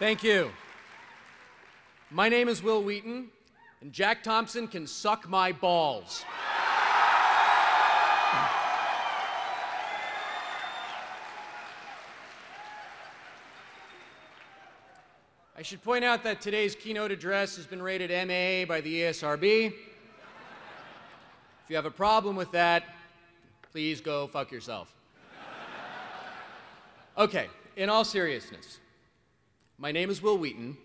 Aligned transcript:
Thank 0.00 0.22
you. 0.24 0.50
My 2.10 2.30
name 2.30 2.48
is 2.48 2.62
Wil 2.62 2.82
Wheaton, 2.82 3.28
and 3.82 3.92
Jack 3.92 4.22
Thompson 4.22 4.66
can 4.66 4.86
suck 4.86 5.28
my 5.28 5.52
balls. 5.52 6.24
I 15.54 15.60
should 15.60 15.82
point 15.82 16.02
out 16.02 16.22
that 16.24 16.40
today's 16.40 16.74
keynote 16.74 17.10
address 17.10 17.56
has 17.56 17.66
been 17.66 17.82
rated 17.82 18.08
MA 18.08 18.64
by 18.66 18.80
the 18.80 19.02
ESRB. 19.02 19.66
If 19.66 19.74
you 21.68 21.76
have 21.76 21.84
a 21.84 21.90
problem 21.90 22.36
with 22.36 22.50
that, 22.52 22.84
please 23.70 24.00
go 24.00 24.28
fuck 24.28 24.50
yourself. 24.50 24.94
Okay, 27.18 27.48
in 27.76 27.90
all 27.90 28.06
seriousness, 28.06 28.78
my 29.80 29.92
name 29.92 30.10
is 30.10 30.20
Wil 30.20 30.36
Wheaton, 30.36 30.76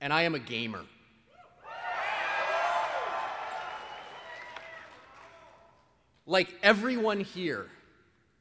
and 0.00 0.12
I 0.12 0.22
am 0.22 0.34
a 0.34 0.40
gamer. 0.40 0.82
Like 6.26 6.52
everyone 6.64 7.20
here, 7.20 7.68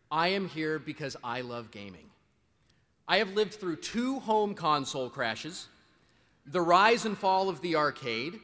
I 0.10 0.30
am 0.30 0.50
here 0.50 0.80
because 0.80 1.16
I 1.24 1.42
love 1.42 1.70
gaming. 1.70 2.10
I 3.08 3.18
have 3.18 3.34
lived 3.34 3.54
through 3.54 3.76
two 3.76 4.20
home 4.20 4.56
console 4.56 5.12
crashes, 5.12 5.68
the 6.48 6.62
rise 6.62 7.06
and 7.06 7.16
fall 7.16 7.48
of 7.48 7.62
the 7.62 7.76
arcade. 7.76 8.40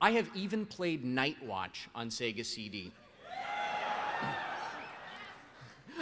I 0.00 0.10
have 0.10 0.28
even 0.34 0.66
played 0.66 1.04
Night 1.04 1.36
Watch 1.44 1.88
on 1.94 2.08
Sega 2.08 2.44
CD. 2.44 2.90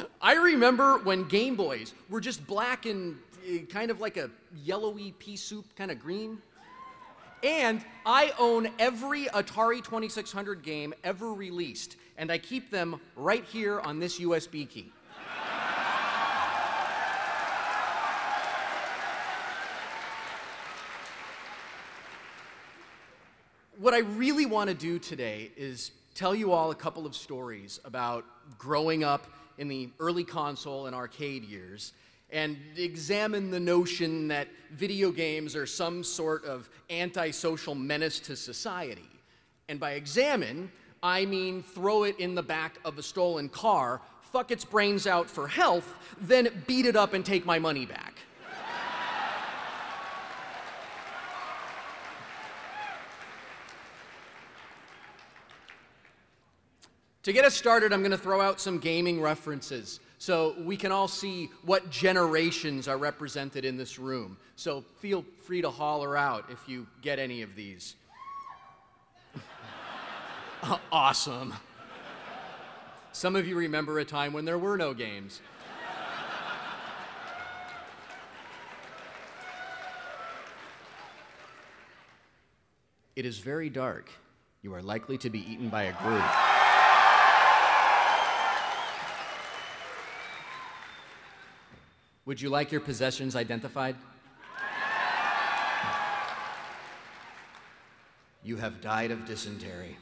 I 0.23 0.37
remember 0.37 0.97
when 1.01 1.29
Game 1.29 1.55
Boys 1.55 1.93
were 2.09 2.23
just 2.23 2.47
black 2.47 2.87
and 2.87 3.19
Eh, 3.47 3.61
kind 3.69 3.91
of 3.91 4.01
like 4.01 4.17
a 4.17 4.31
yellowy 4.63 5.13
pea 5.19 5.37
soup, 5.37 5.65
kind 5.77 5.91
of 5.91 5.99
green. 5.99 6.39
And 7.43 7.85
I 8.07 8.33
own 8.39 8.69
every 8.79 9.25
Atari 9.25 9.83
2600 9.83 10.63
game 10.63 10.95
ever 11.03 11.33
released, 11.33 11.97
and 12.17 12.31
I 12.31 12.39
keep 12.39 12.71
them 12.71 13.01
right 13.17 13.45
here 13.45 13.81
on 13.81 13.99
this 13.99 14.21
USB 14.21 14.69
key. 14.69 14.93
what 23.79 23.95
I 23.95 23.99
really 24.01 24.47
want 24.47 24.69
to 24.69 24.75
do 24.77 25.01
today 25.01 25.51
is 25.57 25.91
tell 26.15 26.37
you 26.37 26.53
all 26.53 26.71
a 26.71 26.75
couple 26.75 27.05
of 27.05 27.17
stories 27.17 27.81
about 27.85 28.25
growing 28.57 29.03
up 29.03 29.27
in 29.59 29.67
the 29.67 29.91
early 29.99 30.23
console 30.23 30.87
and 30.87 30.95
arcade 30.95 31.43
years 31.43 31.93
and 32.33 32.57
examine 32.77 33.51
the 33.51 33.61
notion 33.61 34.27
that 34.29 34.49
video 34.73 35.11
games 35.11 35.55
are 35.55 35.67
some 35.67 36.03
sort 36.03 36.45
of 36.47 36.69
antisocial 36.89 37.75
menace 37.75 38.19
to 38.21 38.35
society. 38.35 39.09
And 39.69 39.79
by 39.79 39.93
examine, 39.93 40.73
I 41.03 41.27
mean 41.27 41.63
throw 41.63 42.05
it 42.05 42.19
in 42.19 42.35
the 42.35 42.43
back 42.43 42.79
of 42.85 42.99
a 42.99 43.03
stolen 43.03 43.51
car, 43.51 44.01
fuck 44.23 44.51
its 44.51 44.65
brains 44.65 45.07
out 45.07 45.29
for 45.29 45.47
health, 45.47 45.95
then 46.21 46.65
beat 46.67 46.87
it 46.87 46.97
up 46.97 47.13
and 47.13 47.25
take 47.25 47.45
my 47.45 47.59
money 47.59 47.85
back. 47.85 48.15
To 57.25 57.33
get 57.33 57.45
us 57.45 57.55
started, 57.55 57.93
I'm 57.93 58.01
going 58.01 58.11
to 58.11 58.19
throw 58.19 58.41
out 58.41 58.61
some 58.61 58.79
gaming 58.79 59.21
references 59.21 60.01
so 60.23 60.55
we 60.63 60.77
can 60.77 60.93
all 60.93 61.09
see 61.09 61.51
what 61.65 61.91
generations 61.91 62.87
are 62.87 62.97
represented 62.97 63.65
in 63.65 63.77
this 63.77 63.99
room. 63.99 64.37
So 64.55 64.85
feel 65.01 65.25
free 65.45 65.63
to 65.63 65.69
holler 65.69 66.17
out 66.17 66.45
if 66.49 66.69
you 66.69 66.87
get 67.01 67.19
any 67.19 67.43
of 67.43 67.57
these. 67.57 67.97
Uh, 70.65 70.79
awesome. 70.93 71.53
Some 73.11 73.35
of 73.35 73.49
you 73.49 73.57
remember 73.57 73.99
a 73.99 74.05
time 74.05 74.33
when 74.33 74.45
there 74.45 74.59
were 74.59 74.77
no 74.77 74.95
games. 74.95 75.41
It 83.17 83.27
is 83.27 83.39
very 83.39 83.69
dark. 83.71 84.09
You 84.63 84.73
are 84.73 84.83
likely 84.83 85.19
to 85.19 85.31
be 85.31 85.41
eaten 85.53 85.69
by 85.69 85.83
a 85.83 85.93
grue. 85.95 86.52
Would 92.25 92.41
you 92.41 92.51
like 92.51 92.71
your 92.71 92.81
possessions 92.81 93.35
identified? 93.35 93.97
You 98.45 98.57
have 98.57 98.81
died 98.81 99.11
of 99.11 99.25
dysentery. 99.25 99.97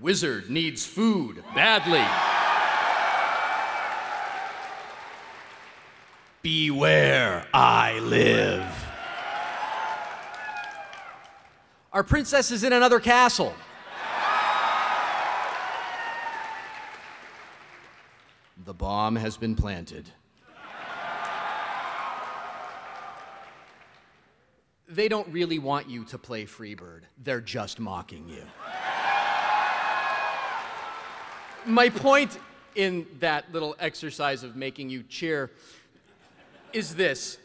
Wizard 0.00 0.48
needs 0.48 0.86
food 0.86 1.44
badly. 1.54 2.04
Beware, 6.42 7.46
I 7.52 7.98
live. 7.98 8.64
Our 11.92 12.02
princess 12.02 12.50
is 12.50 12.64
in 12.64 12.72
another 12.72 12.98
castle. 12.98 13.54
The 18.64 18.74
bomb 19.10 19.16
has 19.16 19.36
been 19.36 19.56
planted. 19.56 20.08
They 24.88 25.08
don't 25.08 25.26
really 25.28 25.58
want 25.58 25.90
you 25.90 26.04
to 26.04 26.18
play 26.18 26.44
Freebird. 26.44 27.02
They're 27.18 27.40
just 27.40 27.80
mocking 27.80 28.28
you. 28.28 28.44
My 31.66 31.88
point 31.88 32.38
in 32.76 33.04
that 33.18 33.52
little 33.52 33.74
exercise 33.80 34.44
of 34.44 34.54
making 34.54 34.90
you 34.90 35.02
cheer 35.02 35.50
is 36.72 36.94
this 36.94 37.38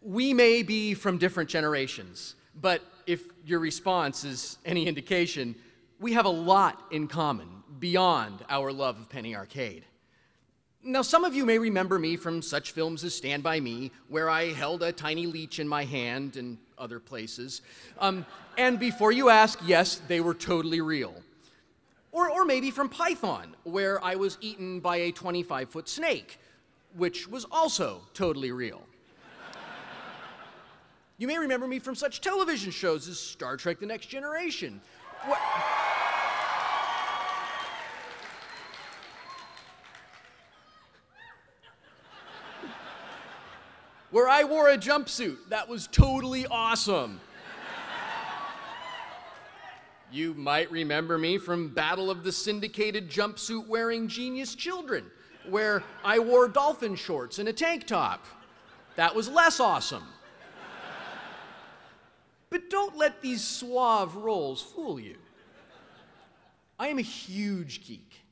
we 0.00 0.32
may 0.32 0.62
be 0.62 0.94
from 0.94 1.18
different 1.18 1.50
generations, 1.50 2.34
but 2.58 2.80
if 3.06 3.20
your 3.44 3.58
response 3.58 4.24
is 4.24 4.56
any 4.64 4.86
indication, 4.86 5.54
we 5.98 6.14
have 6.14 6.24
a 6.24 6.30
lot 6.30 6.82
in 6.90 7.08
common 7.08 7.48
beyond 7.78 8.42
our 8.48 8.72
love 8.72 8.98
of 8.98 9.10
Penny 9.10 9.36
Arcade. 9.36 9.84
Now, 10.82 11.02
some 11.02 11.24
of 11.24 11.34
you 11.34 11.44
may 11.44 11.58
remember 11.58 11.98
me 11.98 12.16
from 12.16 12.40
such 12.40 12.72
films 12.72 13.04
as 13.04 13.14
Stand 13.14 13.42
By 13.42 13.60
Me, 13.60 13.90
where 14.08 14.30
I 14.30 14.46
held 14.46 14.82
a 14.82 14.92
tiny 14.92 15.26
leech 15.26 15.58
in 15.58 15.68
my 15.68 15.84
hand 15.84 16.36
and 16.36 16.56
other 16.78 16.98
places. 16.98 17.60
Um, 17.98 18.24
and 18.56 18.78
before 18.78 19.12
you 19.12 19.28
ask, 19.28 19.58
yes, 19.66 20.00
they 20.08 20.22
were 20.22 20.32
totally 20.32 20.80
real. 20.80 21.14
Or, 22.12 22.30
or 22.30 22.46
maybe 22.46 22.70
from 22.70 22.88
Python, 22.88 23.54
where 23.64 24.02
I 24.02 24.14
was 24.14 24.38
eaten 24.40 24.80
by 24.80 24.96
a 24.96 25.12
25 25.12 25.68
foot 25.68 25.86
snake, 25.86 26.38
which 26.96 27.28
was 27.28 27.44
also 27.52 28.00
totally 28.14 28.50
real. 28.50 28.82
you 31.18 31.26
may 31.26 31.36
remember 31.36 31.68
me 31.68 31.78
from 31.78 31.94
such 31.94 32.22
television 32.22 32.70
shows 32.70 33.06
as 33.06 33.20
Star 33.20 33.58
Trek 33.58 33.80
The 33.80 33.86
Next 33.86 34.06
Generation. 34.06 34.80
Where 44.10 44.28
I 44.28 44.44
wore 44.44 44.68
a 44.70 44.78
jumpsuit. 44.78 45.36
That 45.48 45.68
was 45.68 45.86
totally 45.86 46.46
awesome. 46.46 47.20
you 50.12 50.34
might 50.34 50.70
remember 50.70 51.16
me 51.18 51.38
from 51.38 51.68
Battle 51.68 52.10
of 52.10 52.24
the 52.24 52.32
Syndicated 52.32 53.08
Jumpsuit 53.08 53.66
Wearing 53.66 54.08
Genius 54.08 54.54
Children, 54.54 55.04
where 55.48 55.82
I 56.04 56.18
wore 56.18 56.48
dolphin 56.48 56.96
shorts 56.96 57.38
and 57.38 57.48
a 57.48 57.52
tank 57.52 57.86
top. 57.86 58.24
That 58.96 59.14
was 59.14 59.28
less 59.28 59.60
awesome. 59.60 60.04
But 62.50 62.68
don't 62.68 62.96
let 62.96 63.22
these 63.22 63.44
suave 63.44 64.16
roles 64.16 64.60
fool 64.60 64.98
you. 64.98 65.16
I 66.80 66.88
am 66.88 66.98
a 66.98 67.02
huge 67.02 67.86
geek 67.86 68.24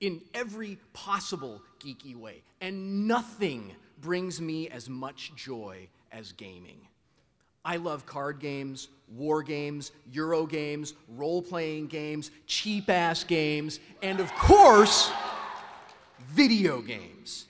in 0.00 0.22
every 0.32 0.78
possible 0.94 1.60
geeky 1.78 2.16
way, 2.16 2.42
and 2.60 3.06
nothing 3.06 3.74
brings 4.00 4.40
me 4.40 4.68
as 4.68 4.88
much 4.88 5.32
joy 5.34 5.88
as 6.12 6.32
gaming. 6.32 6.80
I 7.64 7.76
love 7.76 8.06
card 8.06 8.38
games, 8.38 8.88
war 9.08 9.42
games, 9.42 9.90
Euro 10.12 10.46
games, 10.46 10.94
role 11.08 11.42
playing 11.42 11.88
games, 11.88 12.30
cheap 12.46 12.88
ass 12.88 13.24
games, 13.24 13.80
and 14.02 14.20
of 14.20 14.32
course, 14.34 15.10
video 16.30 16.80
games. 16.80 17.46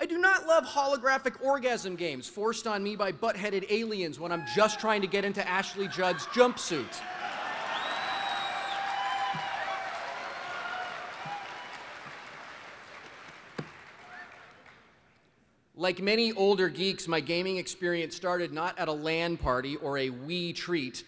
I 0.00 0.06
do 0.06 0.18
not 0.18 0.46
love 0.46 0.64
holographic 0.64 1.44
orgasm 1.44 1.94
games 1.94 2.26
forced 2.26 2.66
on 2.66 2.82
me 2.82 2.96
by 2.96 3.12
butt 3.12 3.36
headed 3.36 3.66
aliens 3.68 4.18
when 4.18 4.32
I'm 4.32 4.44
just 4.56 4.80
trying 4.80 5.02
to 5.02 5.06
get 5.06 5.26
into 5.26 5.46
Ashley 5.46 5.88
Judd's 5.88 6.24
jumpsuit. 6.28 7.00
Like 15.90 16.00
many 16.00 16.32
older 16.34 16.68
geeks, 16.68 17.08
my 17.08 17.18
gaming 17.18 17.56
experience 17.56 18.14
started 18.14 18.52
not 18.52 18.78
at 18.78 18.86
a 18.86 18.92
LAN 18.92 19.36
party 19.36 19.74
or 19.74 19.98
a 19.98 20.08
Wii 20.08 20.54
treat. 20.54 21.02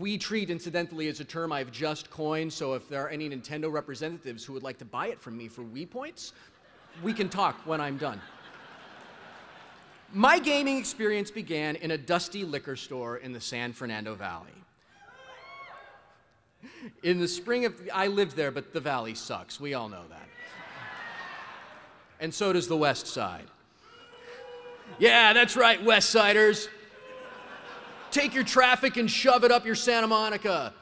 Wii 0.00 0.18
treat, 0.18 0.50
incidentally, 0.50 1.06
is 1.06 1.20
a 1.20 1.24
term 1.24 1.52
I've 1.52 1.70
just 1.70 2.10
coined, 2.10 2.52
so 2.52 2.74
if 2.74 2.88
there 2.88 3.04
are 3.04 3.08
any 3.08 3.30
Nintendo 3.30 3.70
representatives 3.70 4.44
who 4.44 4.52
would 4.54 4.64
like 4.64 4.78
to 4.78 4.84
buy 4.84 5.06
it 5.06 5.20
from 5.20 5.38
me 5.38 5.46
for 5.46 5.62
Wii 5.62 5.88
points, 5.88 6.32
we 7.04 7.12
can 7.12 7.28
talk 7.28 7.54
when 7.66 7.80
I'm 7.80 7.98
done. 7.98 8.20
My 10.12 10.40
gaming 10.40 10.76
experience 10.76 11.30
began 11.30 11.76
in 11.76 11.92
a 11.92 11.96
dusty 11.96 12.42
liquor 12.42 12.74
store 12.74 13.18
in 13.18 13.32
the 13.32 13.40
San 13.40 13.72
Fernando 13.72 14.16
Valley. 14.16 14.50
In 17.04 17.20
the 17.20 17.28
spring 17.28 17.64
of, 17.64 17.80
I 17.94 18.08
lived 18.08 18.34
there, 18.34 18.50
but 18.50 18.72
the 18.72 18.80
valley 18.80 19.14
sucks. 19.14 19.60
We 19.60 19.74
all 19.74 19.88
know 19.88 20.08
that. 20.10 20.28
And 22.18 22.34
so 22.34 22.52
does 22.52 22.66
the 22.66 22.76
West 22.76 23.06
Side. 23.06 23.46
Yeah, 24.98 25.32
that's 25.32 25.56
right, 25.56 25.82
West 25.82 26.10
Siders. 26.10 26.68
Take 28.10 28.34
your 28.34 28.44
traffic 28.44 28.96
and 28.96 29.10
shove 29.10 29.44
it 29.44 29.52
up 29.52 29.66
your 29.66 29.74
Santa 29.74 30.06
Monica. 30.06 30.72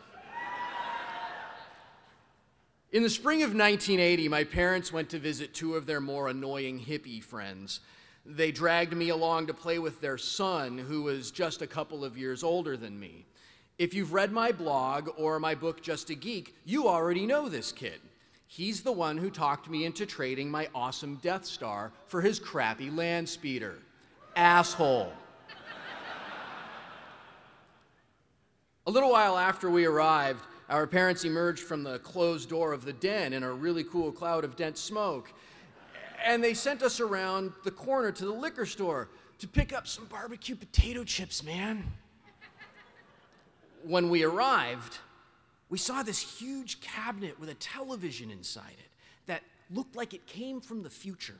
In 2.93 3.03
the 3.03 3.11
spring 3.11 3.43
of 3.43 3.49
1980, 3.49 4.29
my 4.29 4.45
parents 4.45 4.93
went 4.93 5.09
to 5.11 5.19
visit 5.19 5.53
two 5.53 5.75
of 5.75 5.85
their 5.85 6.01
more 6.01 6.29
annoying 6.29 6.79
hippie 6.79 7.21
friends. 7.21 7.81
They 8.25 8.53
dragged 8.53 8.97
me 8.97 9.09
along 9.09 9.49
to 9.49 9.55
play 9.55 9.81
with 9.81 10.01
their 10.01 10.17
son, 10.17 10.79
who 10.79 11.03
was 11.03 11.33
just 11.33 11.61
a 11.61 11.67
couple 11.67 12.05
of 12.05 12.17
years 12.17 12.45
older 12.45 12.77
than 12.77 13.01
me. 13.01 13.27
If 13.79 13.95
you've 13.95 14.13
read 14.13 14.31
my 14.31 14.53
blog 14.53 15.09
or 15.19 15.41
my 15.41 15.57
book, 15.57 15.83
Just 15.83 16.11
a 16.11 16.15
Geek, 16.15 16.55
you 16.65 16.87
already 16.87 17.27
know 17.27 17.49
this 17.49 17.73
kid. 17.73 18.01
He's 18.47 18.83
the 18.83 18.93
one 18.93 19.19
who 19.19 19.29
talked 19.31 19.69
me 19.69 19.85
into 19.85 20.07
trading 20.07 20.49
my 20.49 20.69
awesome 20.73 21.17
Death 21.17 21.45
Star 21.45 21.91
for 22.07 22.21
his 22.21 22.39
crappy 22.39 22.91
land 22.91 23.29
speeder. 23.29 23.79
Asshole. 24.37 25.13
a 28.87 28.91
little 28.91 29.11
while 29.11 29.39
after 29.39 29.71
we 29.71 29.85
arrived, 29.87 30.41
our 30.69 30.87
parents 30.87 31.25
emerged 31.25 31.63
from 31.63 31.83
the 31.83 31.99
closed 32.01 32.49
door 32.49 32.73
of 32.73 32.85
the 32.85 32.93
den 32.93 33.33
in 33.33 33.43
a 33.43 33.53
really 33.53 33.85
cool 33.85 34.13
cloud 34.13 34.45
of 34.45 34.57
dense 34.57 34.81
smoke. 34.81 35.33
And 36.25 36.43
they 36.43 36.55
sent 36.55 36.83
us 36.83 37.01
around 37.01 37.53
the 37.65 37.71
corner 37.71 38.13
to 38.13 38.25
the 38.25 38.33
liquor 38.33 38.67
store 38.67 39.09
to 39.39 39.49
pick 39.49 39.73
up 39.73 39.87
some 39.87 40.07
barbecue 40.07 40.57
potato 40.57 41.05
chips, 41.05 41.43
man 41.43 41.85
when 43.85 44.09
we 44.09 44.25
arrived, 44.25 44.99
we 45.69 45.79
saw 45.79 46.03
this 46.03 46.39
huge 46.39 46.81
cabinet 46.81 47.39
with 47.39 47.49
a 47.49 47.55
television 47.55 48.31
inside 48.31 48.77
it 48.79 48.91
that 49.27 49.43
looked 49.71 49.97
like 49.97 50.15
it 50.15 50.27
came 50.27 50.61
from 50.61 50.83
the 50.83 50.91
future. 50.91 51.39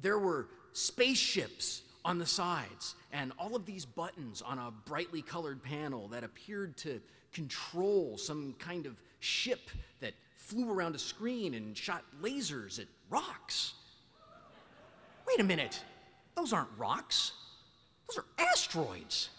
There 0.00 0.18
were 0.18 0.48
spaceships 0.72 1.82
on 2.04 2.18
the 2.18 2.26
sides 2.26 2.94
and 3.12 3.32
all 3.38 3.54
of 3.54 3.66
these 3.66 3.84
buttons 3.84 4.42
on 4.42 4.58
a 4.58 4.72
brightly 4.86 5.22
colored 5.22 5.62
panel 5.62 6.08
that 6.08 6.24
appeared 6.24 6.76
to 6.78 7.00
control 7.32 8.16
some 8.16 8.54
kind 8.58 8.86
of 8.86 8.94
ship 9.20 9.70
that 10.00 10.14
flew 10.36 10.70
around 10.70 10.94
a 10.94 10.98
screen 10.98 11.54
and 11.54 11.76
shot 11.76 12.02
lasers 12.22 12.78
at 12.78 12.86
rocks. 13.08 13.74
Wait 15.26 15.40
a 15.40 15.44
minute, 15.44 15.82
those 16.34 16.52
aren't 16.52 16.70
rocks, 16.76 17.32
those 18.08 18.18
are 18.18 18.24
asteroids. 18.38 19.30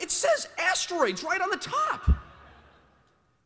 It 0.00 0.10
says 0.10 0.48
asteroids 0.58 1.24
right 1.24 1.40
on 1.40 1.50
the 1.50 1.56
top. 1.56 2.10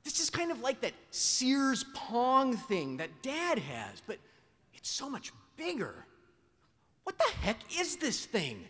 This 0.04 0.20
is 0.20 0.30
kind 0.30 0.50
of 0.50 0.60
like 0.60 0.80
that 0.80 0.92
Sears 1.10 1.84
Pong 1.94 2.56
thing 2.56 2.96
that 2.96 3.22
dad 3.22 3.58
has, 3.58 4.02
but 4.06 4.18
it's 4.74 4.90
so 4.90 5.08
much 5.08 5.32
bigger. 5.56 6.06
What 7.04 7.18
the 7.18 7.30
heck 7.40 7.58
is 7.78 7.96
this 7.96 8.24
thing? 8.24 8.64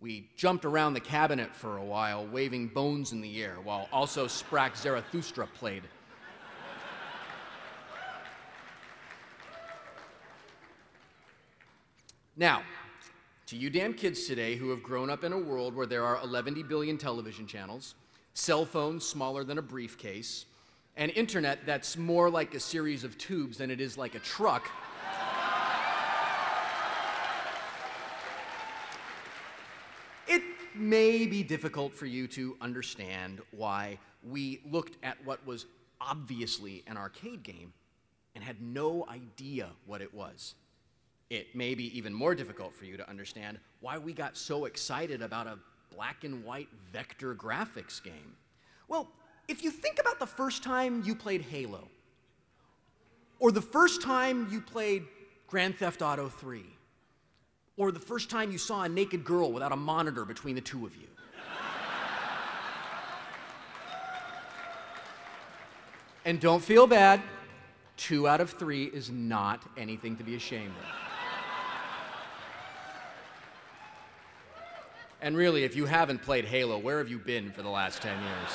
We 0.00 0.28
jumped 0.36 0.64
around 0.64 0.94
the 0.94 1.00
cabinet 1.00 1.54
for 1.54 1.78
a 1.78 1.84
while, 1.84 2.26
waving 2.26 2.68
bones 2.68 3.12
in 3.12 3.20
the 3.20 3.42
air, 3.42 3.56
while 3.64 3.88
also 3.92 4.26
Sprach 4.26 4.76
Zarathustra 4.76 5.46
played. 5.46 5.82
Now, 12.38 12.62
to 13.46 13.56
you 13.56 13.70
damn 13.70 13.94
kids 13.94 14.26
today 14.26 14.56
who 14.56 14.68
have 14.68 14.82
grown 14.82 15.08
up 15.08 15.24
in 15.24 15.32
a 15.32 15.38
world 15.38 15.74
where 15.74 15.86
there 15.86 16.04
are 16.04 16.20
11 16.22 16.62
billion 16.68 16.98
television 16.98 17.46
channels, 17.46 17.94
cell 18.34 18.66
phones 18.66 19.06
smaller 19.06 19.42
than 19.42 19.56
a 19.56 19.62
briefcase, 19.62 20.44
and 20.98 21.10
internet 21.12 21.60
that's 21.64 21.96
more 21.96 22.28
like 22.28 22.54
a 22.54 22.60
series 22.60 23.04
of 23.04 23.16
tubes 23.16 23.56
than 23.56 23.70
it 23.70 23.80
is 23.80 23.96
like 23.96 24.14
a 24.14 24.18
truck. 24.18 24.68
it 30.28 30.42
may 30.78 31.26
be 31.26 31.42
difficult 31.42 31.94
for 31.94 32.06
you 32.06 32.26
to 32.28 32.56
understand 32.60 33.40
why 33.50 33.98
we 34.22 34.60
looked 34.70 34.96
at 35.04 35.16
what 35.24 35.44
was 35.46 35.66
obviously 36.00 36.82
an 36.86 36.96
arcade 36.96 37.42
game 37.42 37.72
and 38.34 38.44
had 38.44 38.60
no 38.60 39.06
idea 39.08 39.68
what 39.86 40.00
it 40.02 40.12
was 40.12 40.54
it 41.30 41.54
may 41.54 41.74
be 41.74 41.96
even 41.96 42.12
more 42.12 42.34
difficult 42.34 42.74
for 42.74 42.84
you 42.84 42.96
to 42.96 43.08
understand 43.08 43.58
why 43.80 43.98
we 43.98 44.12
got 44.12 44.36
so 44.36 44.66
excited 44.66 45.22
about 45.22 45.46
a 45.46 45.58
black 45.94 46.24
and 46.24 46.44
white 46.44 46.68
vector 46.92 47.34
graphics 47.34 48.02
game. 48.02 48.36
Well, 48.88 49.08
if 49.48 49.62
you 49.62 49.70
think 49.70 49.98
about 49.98 50.18
the 50.18 50.26
first 50.26 50.62
time 50.62 51.02
you 51.04 51.14
played 51.14 51.42
Halo, 51.42 51.88
or 53.38 53.50
the 53.52 53.62
first 53.62 54.02
time 54.02 54.48
you 54.50 54.60
played 54.60 55.04
Grand 55.46 55.76
Theft 55.76 56.00
Auto 56.00 56.28
3, 56.28 56.64
or 57.76 57.92
the 57.92 58.00
first 58.00 58.30
time 58.30 58.50
you 58.50 58.58
saw 58.58 58.82
a 58.82 58.88
naked 58.88 59.24
girl 59.24 59.52
without 59.52 59.72
a 59.72 59.76
monitor 59.76 60.24
between 60.24 60.54
the 60.54 60.60
two 60.60 60.86
of 60.86 60.96
you. 60.96 61.06
and 66.24 66.40
don't 66.40 66.62
feel 66.62 66.86
bad, 66.86 67.22
two 67.96 68.26
out 68.26 68.40
of 68.40 68.50
three 68.50 68.84
is 68.84 69.10
not 69.10 69.62
anything 69.76 70.16
to 70.16 70.24
be 70.24 70.34
ashamed 70.34 70.74
of. 70.78 70.84
And 75.20 75.36
really, 75.36 75.64
if 75.64 75.74
you 75.74 75.86
haven't 75.86 76.22
played 76.22 76.44
Halo, 76.44 76.78
where 76.78 76.98
have 76.98 77.08
you 77.08 77.18
been 77.18 77.50
for 77.50 77.62
the 77.62 77.68
last 77.68 78.02
10 78.02 78.12
years? 78.22 78.50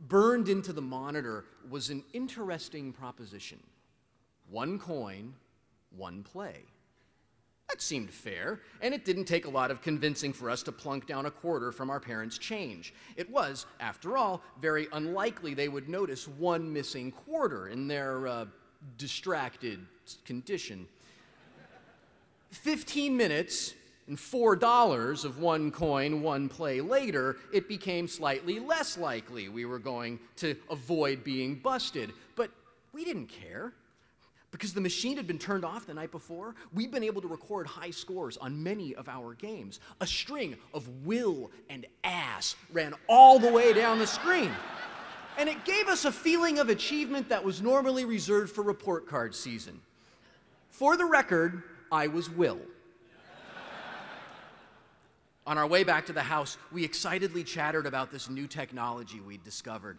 Burned 0.00 0.48
into 0.48 0.72
the 0.72 0.80
monitor 0.80 1.44
was 1.68 1.90
an 1.90 2.02
interesting 2.12 2.92
proposition 2.92 3.58
one 4.48 4.78
coin, 4.80 5.34
one 5.96 6.22
play. 6.22 6.64
That 7.68 7.80
seemed 7.80 8.10
fair, 8.10 8.60
and 8.80 8.92
it 8.92 9.04
didn't 9.04 9.26
take 9.26 9.46
a 9.46 9.50
lot 9.50 9.70
of 9.70 9.80
convincing 9.80 10.32
for 10.32 10.50
us 10.50 10.62
to 10.64 10.72
plunk 10.72 11.06
down 11.06 11.26
a 11.26 11.30
quarter 11.30 11.70
from 11.70 11.88
our 11.88 12.00
parents' 12.00 12.36
change. 12.36 12.92
It 13.16 13.30
was, 13.30 13.64
after 13.78 14.16
all, 14.16 14.42
very 14.60 14.88
unlikely 14.92 15.54
they 15.54 15.68
would 15.68 15.88
notice 15.88 16.26
one 16.26 16.72
missing 16.72 17.12
quarter 17.12 17.68
in 17.68 17.86
their 17.86 18.26
uh, 18.26 18.46
distracted 18.98 19.86
condition. 20.24 20.88
15 22.50 23.16
minutes 23.16 23.74
and 24.08 24.18
$4 24.18 25.24
of 25.24 25.38
one 25.38 25.70
coin, 25.70 26.22
one 26.22 26.48
play 26.48 26.80
later, 26.80 27.36
it 27.52 27.68
became 27.68 28.08
slightly 28.08 28.58
less 28.58 28.98
likely 28.98 29.48
we 29.48 29.64
were 29.64 29.78
going 29.78 30.18
to 30.36 30.56
avoid 30.68 31.22
being 31.22 31.54
busted. 31.54 32.12
But 32.34 32.50
we 32.92 33.04
didn't 33.04 33.28
care. 33.28 33.72
Because 34.50 34.74
the 34.74 34.80
machine 34.80 35.16
had 35.16 35.26
been 35.26 35.38
turned 35.38 35.64
off 35.64 35.86
the 35.86 35.94
night 35.94 36.10
before, 36.10 36.54
we've 36.72 36.90
been 36.90 37.04
able 37.04 37.22
to 37.22 37.28
record 37.28 37.66
high 37.66 37.90
scores 37.90 38.36
on 38.36 38.62
many 38.62 38.94
of 38.96 39.08
our 39.08 39.34
games. 39.34 39.78
A 40.00 40.06
string 40.06 40.56
of 40.74 40.88
will 41.04 41.50
and 41.68 41.86
ass 42.02 42.56
ran 42.72 42.94
all 43.08 43.38
the 43.38 43.50
way 43.50 43.72
down 43.72 43.98
the 43.98 44.06
screen. 44.06 44.50
And 45.38 45.48
it 45.48 45.64
gave 45.64 45.86
us 45.86 46.04
a 46.04 46.12
feeling 46.12 46.58
of 46.58 46.68
achievement 46.68 47.28
that 47.28 47.44
was 47.44 47.62
normally 47.62 48.04
reserved 48.04 48.52
for 48.52 48.62
report 48.62 49.06
card 49.06 49.34
season. 49.34 49.80
For 50.70 50.96
the 50.96 51.04
record, 51.04 51.62
I 51.92 52.08
was 52.08 52.28
Will. 52.28 52.60
On 55.46 55.58
our 55.58 55.66
way 55.66 55.84
back 55.84 56.06
to 56.06 56.12
the 56.12 56.22
house, 56.22 56.58
we 56.70 56.84
excitedly 56.84 57.42
chattered 57.42 57.86
about 57.86 58.10
this 58.10 58.28
new 58.28 58.46
technology 58.46 59.20
we'd 59.20 59.42
discovered. 59.42 59.98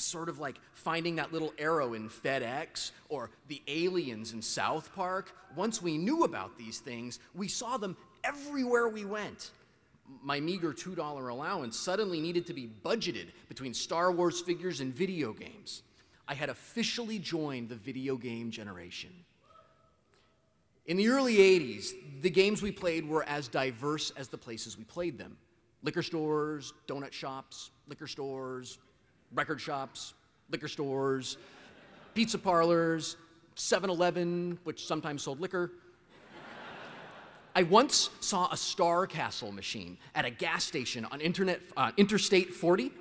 Sort 0.00 0.30
of 0.30 0.38
like 0.38 0.58
finding 0.72 1.16
that 1.16 1.30
little 1.30 1.52
arrow 1.58 1.92
in 1.92 2.08
FedEx 2.08 2.92
or 3.10 3.30
the 3.48 3.60
aliens 3.68 4.32
in 4.32 4.40
South 4.40 4.94
Park. 4.94 5.36
Once 5.54 5.82
we 5.82 5.98
knew 5.98 6.24
about 6.24 6.56
these 6.56 6.78
things, 6.78 7.18
we 7.34 7.48
saw 7.48 7.76
them 7.76 7.96
everywhere 8.24 8.88
we 8.88 9.04
went. 9.04 9.50
My 10.22 10.40
meager 10.40 10.72
$2 10.72 11.30
allowance 11.30 11.78
suddenly 11.78 12.18
needed 12.20 12.46
to 12.46 12.54
be 12.54 12.70
budgeted 12.82 13.26
between 13.48 13.74
Star 13.74 14.10
Wars 14.10 14.40
figures 14.40 14.80
and 14.80 14.94
video 14.94 15.34
games. 15.34 15.82
I 16.26 16.34
had 16.34 16.48
officially 16.48 17.18
joined 17.18 17.68
the 17.68 17.76
video 17.76 18.16
game 18.16 18.50
generation. 18.50 19.10
In 20.86 20.96
the 20.96 21.08
early 21.08 21.36
80s, 21.36 21.92
the 22.22 22.30
games 22.30 22.62
we 22.62 22.72
played 22.72 23.06
were 23.06 23.24
as 23.24 23.48
diverse 23.48 24.12
as 24.16 24.28
the 24.28 24.38
places 24.38 24.78
we 24.78 24.84
played 24.84 25.18
them 25.18 25.36
liquor 25.82 26.02
stores, 26.02 26.72
donut 26.86 27.12
shops, 27.12 27.70
liquor 27.86 28.06
stores, 28.06 28.78
record 29.34 29.60
shops, 29.60 30.14
liquor 30.50 30.68
stores. 30.68 31.36
pizza 32.14 32.38
parlors, 32.38 33.16
7 33.54 33.88
Eleven, 33.88 34.58
which 34.64 34.86
sometimes 34.86 35.22
sold 35.22 35.40
liquor. 35.40 35.70
I 37.54 37.64
once 37.64 38.10
saw 38.20 38.48
a 38.52 38.56
Star 38.56 39.06
Castle 39.06 39.52
machine 39.52 39.98
at 40.14 40.24
a 40.24 40.30
gas 40.30 40.64
station 40.64 41.04
on 41.10 41.20
Internet, 41.20 41.60
uh, 41.76 41.92
Interstate 41.96 42.54
40 42.54 42.92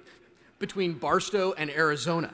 between 0.57 0.93
Barstow 0.93 1.53
and 1.53 1.69
Arizona. 1.69 2.33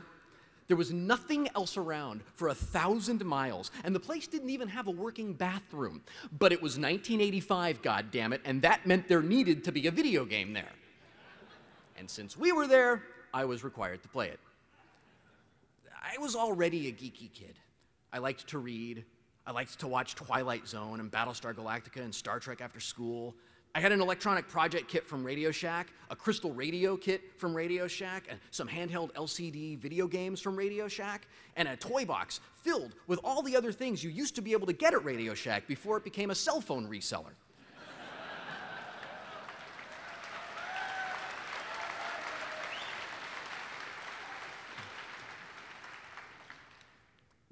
There 0.68 0.78
was 0.78 0.92
nothing 0.92 1.48
else 1.56 1.78
around 1.78 2.22
for 2.34 2.48
a 2.48 2.56
thousand 2.56 3.24
miles, 3.24 3.70
and 3.84 3.94
the 3.94 4.00
place 4.00 4.26
didn't 4.26 4.50
even 4.50 4.68
have 4.70 4.88
a 4.88 4.92
working 4.92 5.34
bathroom. 5.34 6.02
But 6.32 6.52
it 6.52 6.62
was 6.62 6.80
1985, 6.80 7.82
goddammit, 7.84 8.40
and 8.46 8.62
that 8.64 8.88
meant 8.88 9.08
there 9.08 9.22
needed 9.22 9.64
to 9.66 9.72
be 9.72 9.86
a 9.86 9.92
video 9.92 10.26
game 10.26 10.54
there. 10.54 10.72
And 11.98 12.10
since 12.10 12.36
we 12.36 12.52
were 12.52 12.66
there, 12.66 13.04
I 13.36 13.44
was 13.44 13.66
required 13.66 14.02
to 14.04 14.08
play 14.08 14.30
it. 14.30 14.40
I 16.02 16.18
was 16.22 16.38
already 16.38 16.88
a 16.88 16.92
geeky 16.94 17.30
kid. 17.34 17.60
I 18.14 18.20
liked 18.20 18.48
to 18.48 18.60
read, 18.60 19.04
I 19.46 19.52
liked 19.52 19.78
to 19.82 19.88
watch 19.88 20.16
Twilight 20.16 20.66
Zone 20.66 21.02
and 21.02 21.12
Battlestar 21.12 21.54
Galactica 21.54 22.02
and 22.02 22.16
Star 22.16 22.40
Trek 22.40 22.62
after 22.62 22.80
school. 22.80 23.36
I 23.76 23.82
had 23.82 23.92
an 23.92 24.00
electronic 24.00 24.48
project 24.48 24.88
kit 24.88 25.06
from 25.06 25.22
Radio 25.22 25.52
Shack, 25.52 25.88
a 26.10 26.16
crystal 26.16 26.54
radio 26.54 26.96
kit 26.96 27.24
from 27.38 27.54
Radio 27.54 27.88
Shack, 27.88 28.28
and 28.30 28.40
some 28.52 28.70
handheld 28.70 29.12
LCD 29.16 29.80
video 29.80 30.08
games 30.08 30.40
from 30.40 30.56
Radio 30.56 30.88
Shack, 30.88 31.28
and 31.58 31.68
a 31.68 31.76
toy 31.76 32.06
box 32.06 32.40
filled 32.64 32.96
with 33.08 33.20
all 33.22 33.42
the 33.42 33.58
other 33.58 33.74
things 33.74 34.02
you 34.02 34.12
used 34.12 34.36
to 34.36 34.42
be 34.42 34.54
able 34.54 34.68
to 34.68 34.74
get 34.74 34.94
at 34.94 35.04
Radio 35.04 35.34
Shack 35.34 35.68
before 35.68 35.98
it 35.98 36.06
became 36.06 36.30
a 36.30 36.36
cell 36.36 36.62
phone 36.62 36.88
reseller. 36.88 37.34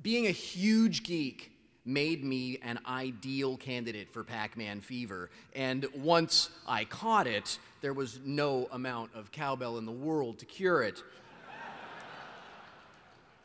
Being 0.03 0.27
a 0.27 0.31
huge 0.31 1.03
geek 1.03 1.51
made 1.85 2.23
me 2.23 2.59
an 2.61 2.79
ideal 2.85 3.55
candidate 3.55 4.09
for 4.11 4.23
Pac 4.23 4.57
Man 4.57 4.81
fever. 4.81 5.29
And 5.55 5.85
once 5.95 6.49
I 6.67 6.83
caught 6.83 7.25
it, 7.25 7.57
there 7.81 7.93
was 7.93 8.19
no 8.25 8.67
amount 8.71 9.11
of 9.15 9.31
cowbell 9.31 9.77
in 9.77 9.85
the 9.85 9.91
world 9.91 10.39
to 10.39 10.45
cure 10.45 10.83
it. 10.83 11.01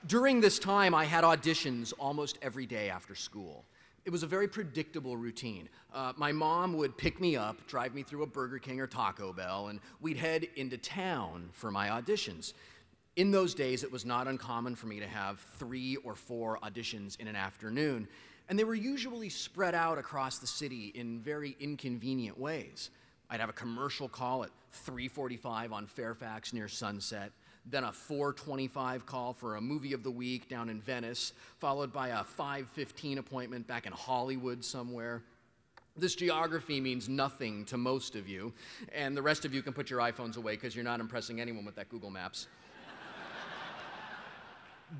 During 0.06 0.40
this 0.40 0.58
time, 0.58 0.94
I 0.94 1.04
had 1.04 1.24
auditions 1.24 1.92
almost 1.98 2.38
every 2.42 2.66
day 2.66 2.90
after 2.90 3.14
school. 3.14 3.64
It 4.04 4.10
was 4.10 4.22
a 4.22 4.26
very 4.26 4.48
predictable 4.48 5.16
routine. 5.16 5.68
Uh, 5.92 6.12
my 6.16 6.32
mom 6.32 6.72
would 6.74 6.96
pick 6.96 7.20
me 7.20 7.36
up, 7.36 7.66
drive 7.66 7.94
me 7.94 8.02
through 8.02 8.22
a 8.22 8.26
Burger 8.26 8.58
King 8.58 8.80
or 8.80 8.86
Taco 8.86 9.32
Bell, 9.32 9.68
and 9.68 9.80
we'd 10.00 10.16
head 10.16 10.46
into 10.56 10.78
town 10.78 11.50
for 11.52 11.70
my 11.70 11.88
auditions. 11.88 12.52
In 13.18 13.32
those 13.32 13.52
days, 13.52 13.82
it 13.82 13.90
was 13.90 14.04
not 14.04 14.28
uncommon 14.28 14.76
for 14.76 14.86
me 14.86 15.00
to 15.00 15.06
have 15.08 15.40
three 15.58 15.96
or 15.96 16.14
four 16.14 16.56
auditions 16.62 17.18
in 17.18 17.26
an 17.26 17.34
afternoon, 17.34 18.06
and 18.48 18.56
they 18.56 18.62
were 18.62 18.76
usually 18.76 19.28
spread 19.28 19.74
out 19.74 19.98
across 19.98 20.38
the 20.38 20.46
city 20.46 20.92
in 20.94 21.18
very 21.18 21.56
inconvenient 21.58 22.38
ways. 22.38 22.90
I'd 23.28 23.40
have 23.40 23.48
a 23.48 23.54
commercial 23.54 24.08
call 24.08 24.44
at 24.44 24.50
3:45 24.70 25.72
on 25.72 25.88
Fairfax 25.88 26.52
near 26.52 26.68
Sunset, 26.68 27.32
then 27.66 27.82
a 27.82 27.90
4:25 27.90 29.04
call 29.04 29.32
for 29.32 29.56
a 29.56 29.60
movie 29.60 29.94
of 29.94 30.04
the 30.04 30.12
week 30.12 30.48
down 30.48 30.68
in 30.68 30.80
Venice, 30.80 31.32
followed 31.58 31.92
by 31.92 32.10
a 32.10 32.22
5:15 32.22 33.18
appointment 33.18 33.66
back 33.66 33.84
in 33.84 33.92
Hollywood 33.92 34.64
somewhere. 34.64 35.24
This 35.96 36.14
geography 36.14 36.80
means 36.80 37.08
nothing 37.08 37.64
to 37.64 37.76
most 37.76 38.14
of 38.14 38.28
you, 38.28 38.54
and 38.92 39.16
the 39.16 39.22
rest 39.22 39.44
of 39.44 39.52
you 39.52 39.60
can 39.60 39.72
put 39.72 39.90
your 39.90 39.98
iPhones 39.98 40.36
away 40.36 40.54
because 40.54 40.76
you're 40.76 40.84
not 40.84 41.00
impressing 41.00 41.40
anyone 41.40 41.64
with 41.64 41.74
that 41.74 41.88
Google 41.88 42.10
Maps 42.10 42.46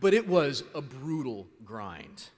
but 0.00 0.14
it 0.14 0.26
was 0.26 0.64
a 0.75 0.80
brutal 0.80 1.47
grind. 1.64 2.30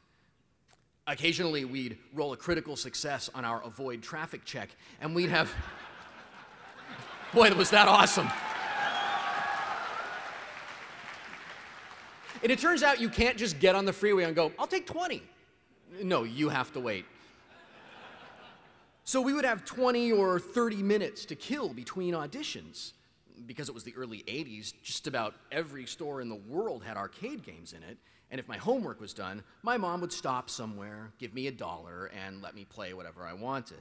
Occasionally, 1.07 1.65
we'd 1.65 1.99
roll 2.15 2.33
a 2.33 2.37
critical 2.37 2.77
success 2.77 3.29
on 3.35 3.45
our 3.45 3.63
avoid 3.65 4.03
traffic 4.03 4.45
check, 4.45 4.71
and 5.01 5.15
we'd 5.15 5.31
have. 5.31 5.53
Boy, 7.35 7.53
was 7.55 7.71
that 7.71 7.89
awesome! 7.89 8.29
And 12.43 12.51
it 12.51 12.59
turns 12.59 12.83
out 12.83 13.01
you 13.01 13.09
can't 13.09 13.37
just 13.37 13.59
get 13.59 13.75
on 13.75 13.85
the 13.85 13.93
freeway 13.93 14.25
and 14.25 14.35
go, 14.35 14.53
I'll 14.59 14.67
take 14.67 14.87
20. 14.87 15.23
No, 16.03 16.23
you 16.23 16.49
have 16.49 16.73
to 16.73 16.81
wait. 16.81 17.05
So 19.05 19.21
we 19.21 19.33
would 19.33 19.45
have 19.45 19.65
20 19.65 20.13
or 20.13 20.39
30 20.39 20.77
minutes 20.83 21.25
to 21.27 21.35
kill 21.35 21.71
between 21.75 22.15
auditions 22.15 22.93
because 23.47 23.69
it 23.69 23.75
was 23.75 23.85
the 23.85 23.95
early 23.97 24.25
80s, 24.27 24.73
just 24.83 25.07
about 25.07 25.35
every 25.51 25.87
store 25.87 26.21
in 26.21 26.29
the 26.29 26.35
world 26.35 26.85
had 26.85 26.97
arcade 26.97 27.43
games 27.45 27.73
in 27.73 27.83
it. 27.83 27.99
And 28.31 28.39
if 28.39 28.49
my 28.49 28.57
homework 28.57 29.01
was 29.01 29.13
done, 29.13 29.43
my 29.63 29.77
mom 29.77 30.01
would 30.03 30.13
stop 30.13 30.49
somewhere, 30.49 31.13
give 31.19 31.35
me 31.35 31.49
a 31.49 31.53
dollar, 31.53 32.11
and 32.25 32.41
let 32.43 32.55
me 32.55 32.65
play 32.65 32.95
whatever 32.95 33.25
I 33.25 33.33
wanted. 33.33 33.81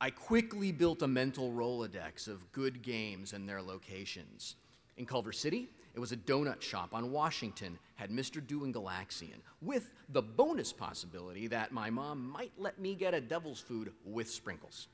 I 0.00 0.10
quickly 0.10 0.70
built 0.70 1.02
a 1.02 1.08
mental 1.08 1.50
Rolodex 1.50 2.28
of 2.28 2.52
good 2.52 2.82
games 2.82 3.32
and 3.32 3.48
their 3.48 3.62
locations. 3.62 4.56
In 4.96 5.06
Culver 5.06 5.32
City, 5.32 5.70
it 5.94 6.00
was 6.00 6.12
a 6.12 6.16
donut 6.16 6.60
shop 6.60 6.94
on 6.94 7.10
Washington, 7.10 7.78
had 7.96 8.10
Mr. 8.10 8.46
Do 8.46 8.64
and 8.64 8.74
Galaxian, 8.74 9.40
with 9.60 9.92
the 10.10 10.22
bonus 10.22 10.72
possibility 10.72 11.48
that 11.48 11.72
my 11.72 11.90
mom 11.90 12.30
might 12.30 12.52
let 12.56 12.78
me 12.78 12.94
get 12.94 13.14
a 13.14 13.20
devil's 13.20 13.60
food 13.60 13.92
with 14.04 14.30
sprinkles 14.30 14.88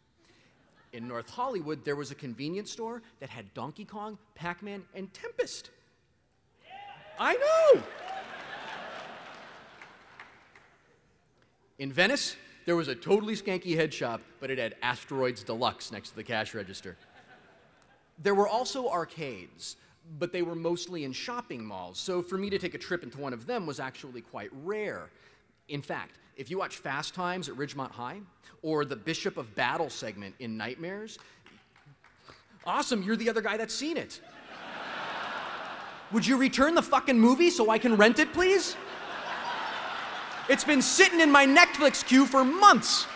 in 0.95 1.09
North 1.09 1.29
Hollywood, 1.29 1.85
there 1.85 1.97
was 1.97 2.13
a 2.13 2.15
convenience 2.15 2.71
store 2.71 3.03
that 3.19 3.29
had 3.29 3.53
Donkey 3.53 3.85
Kong, 3.85 4.17
Pac 4.37 4.63
Man, 4.63 4.83
and 4.95 5.13
Tempest. 5.13 5.71
I 7.19 7.35
know! 7.35 7.83
In 11.81 11.93
Venice, 11.93 12.37
there 12.65 12.77
was 12.77 12.87
a 12.87 12.95
totally 12.95 13.35
skanky 13.35 13.75
head 13.75 13.93
shop, 13.93 14.23
but 14.41 14.51
it 14.51 14.59
had 14.59 14.77
Asteroids 14.83 15.43
Deluxe 15.43 15.91
next 15.91 16.11
to 16.11 16.17
the 16.17 16.23
cash 16.23 16.55
register. 16.55 16.97
There 18.23 18.35
were 18.35 18.49
also 18.49 18.89
arcades, 18.89 19.77
but 20.21 20.33
they 20.33 20.43
were 20.43 20.55
mostly 20.55 21.03
in 21.03 21.13
shopping 21.13 21.65
malls, 21.65 21.99
so 21.99 22.23
for 22.23 22.39
me 22.39 22.49
to 22.51 22.59
take 22.59 22.75
a 22.75 22.79
trip 22.79 23.03
into 23.03 23.19
one 23.19 23.33
of 23.33 23.47
them 23.47 23.67
was 23.67 23.81
actually 23.81 24.21
quite 24.21 24.51
rare. 24.63 25.11
In 25.69 25.83
fact, 25.83 26.19
if 26.37 26.51
you 26.51 26.59
watch 26.59 26.77
Fast 26.77 27.15
Times 27.15 27.49
at 27.49 27.55
Ridgemont 27.55 27.91
High 27.91 28.21
or 28.63 28.85
the 28.85 28.97
Bishop 28.97 29.37
of 29.37 29.55
Battle 29.55 29.89
segment 29.89 30.35
in 30.39 30.57
Nightmares, 30.57 31.19
awesome, 32.67 33.03
you're 33.03 33.17
the 33.17 33.31
other 33.31 33.41
guy 33.41 33.57
that's 33.57 33.75
seen 33.75 33.97
it. 33.97 34.21
Would 36.13 36.27
you 36.27 36.37
return 36.37 36.75
the 36.75 36.83
fucking 36.83 37.19
movie 37.19 37.51
so 37.51 37.71
I 37.71 37.79
can 37.79 37.97
rent 37.97 38.19
it, 38.19 38.33
please? 38.33 38.77
It's 40.49 40.65
been 40.65 40.83
sitting 40.83 41.21
in 41.21 41.31
my 41.31 41.47
Netflix 41.47 42.05
queue 42.05 42.27
for 42.27 42.45
months. 42.45 43.07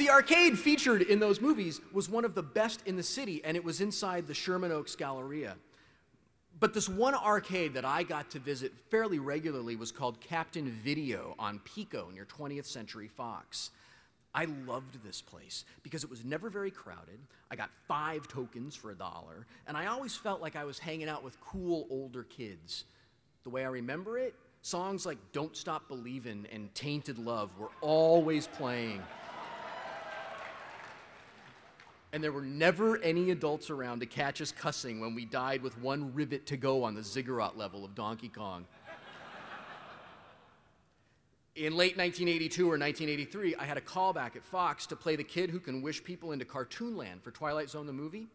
The 0.00 0.08
arcade 0.08 0.58
featured 0.58 1.02
in 1.02 1.20
those 1.20 1.42
movies 1.42 1.78
was 1.92 2.08
one 2.08 2.24
of 2.24 2.34
the 2.34 2.42
best 2.42 2.80
in 2.86 2.96
the 2.96 3.02
city, 3.02 3.44
and 3.44 3.54
it 3.54 3.62
was 3.62 3.82
inside 3.82 4.26
the 4.26 4.32
Sherman 4.32 4.72
Oaks 4.72 4.96
Galleria. 4.96 5.56
But 6.58 6.72
this 6.72 6.88
one 6.88 7.14
arcade 7.14 7.74
that 7.74 7.84
I 7.84 8.02
got 8.02 8.30
to 8.30 8.38
visit 8.38 8.72
fairly 8.90 9.18
regularly 9.18 9.76
was 9.76 9.92
called 9.92 10.18
Captain 10.22 10.70
Video 10.82 11.34
on 11.38 11.58
Pico 11.66 12.08
near 12.14 12.24
20th 12.24 12.64
Century 12.64 13.08
Fox. 13.08 13.72
I 14.34 14.46
loved 14.66 15.04
this 15.04 15.20
place 15.20 15.66
because 15.82 16.02
it 16.02 16.08
was 16.08 16.24
never 16.24 16.48
very 16.48 16.70
crowded. 16.70 17.20
I 17.50 17.56
got 17.56 17.68
five 17.86 18.26
tokens 18.26 18.74
for 18.74 18.92
a 18.92 18.94
dollar, 18.94 19.46
and 19.66 19.76
I 19.76 19.88
always 19.88 20.16
felt 20.16 20.40
like 20.40 20.56
I 20.56 20.64
was 20.64 20.78
hanging 20.78 21.10
out 21.10 21.22
with 21.22 21.38
cool 21.42 21.86
older 21.90 22.22
kids. 22.22 22.84
The 23.42 23.50
way 23.50 23.66
I 23.66 23.68
remember 23.68 24.16
it, 24.16 24.34
songs 24.62 25.04
like 25.04 25.18
Don't 25.32 25.54
Stop 25.54 25.88
Believin' 25.88 26.46
and 26.50 26.74
Tainted 26.74 27.18
Love 27.18 27.50
were 27.58 27.70
always 27.82 28.46
playing 28.46 29.02
and 32.12 32.22
there 32.22 32.32
were 32.32 32.42
never 32.42 32.98
any 32.98 33.30
adults 33.30 33.70
around 33.70 34.00
to 34.00 34.06
catch 34.06 34.40
us 34.40 34.52
cussing 34.52 35.00
when 35.00 35.14
we 35.14 35.24
died 35.24 35.62
with 35.62 35.78
one 35.78 36.12
rivet 36.12 36.46
to 36.46 36.56
go 36.56 36.82
on 36.82 36.94
the 36.94 37.02
ziggurat 37.02 37.56
level 37.56 37.84
of 37.84 37.94
Donkey 37.94 38.28
Kong. 38.28 38.66
In 41.56 41.76
late 41.76 41.96
1982 41.96 42.62
or 42.64 42.78
1983, 42.78 43.56
I 43.56 43.64
had 43.64 43.76
a 43.76 43.80
callback 43.80 44.36
at 44.36 44.44
Fox 44.44 44.86
to 44.86 44.96
play 44.96 45.16
the 45.16 45.24
kid 45.24 45.50
who 45.50 45.60
can 45.60 45.82
wish 45.82 46.02
people 46.02 46.32
into 46.32 46.44
Cartoonland 46.44 47.22
for 47.22 47.32
Twilight 47.32 47.68
Zone 47.68 47.86
the 47.86 47.92
movie. 47.92 48.28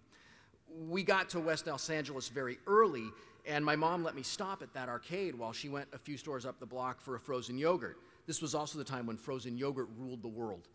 We 0.88 1.04
got 1.04 1.30
to 1.30 1.40
West 1.40 1.66
Los 1.66 1.90
Angeles 1.90 2.28
very 2.28 2.60
early, 2.68 3.10
and 3.46 3.64
my 3.64 3.76
mom 3.76 4.04
let 4.04 4.16
me 4.16 4.22
stop 4.22 4.62
at 4.62 4.74
that 4.74 4.90
arcade 4.90 5.34
while 5.34 5.54
she 5.54 5.70
went 5.70 5.88
a 5.94 5.98
few 5.98 6.18
stores 6.18 6.46
up 6.46 6.60
the 6.60 6.66
block 6.66 7.02
for 7.02 7.16
a 7.16 7.20
frozen 7.20 7.58
yogurt. 7.58 7.98
This 8.28 8.42
was 8.42 8.54
also 8.54 8.78
the 8.78 8.84
time 8.84 9.06
when 9.06 9.18
frozen 9.18 9.58
yogurt 9.58 9.88
ruled 9.98 10.22
the 10.22 10.28
world. 10.28 10.68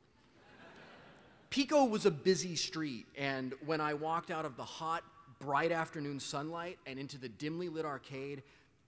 Pico 1.51 1.85
was 1.85 2.07
a 2.07 2.13
busy 2.13 2.55
street, 2.55 3.07
and 3.19 3.55
when 3.67 3.81
I 3.81 3.95
walked 3.95 4.31
out 4.31 4.45
of 4.45 4.57
the 4.57 4.65
hot, 4.65 5.03
bright 5.41 5.73
afternoon 5.73 6.21
sunlight 6.21 6.79
and 6.87 6.97
into 6.97 7.19
the 7.19 7.29
dimly 7.29 7.69
lit 7.69 7.85
arcade, 7.85 8.45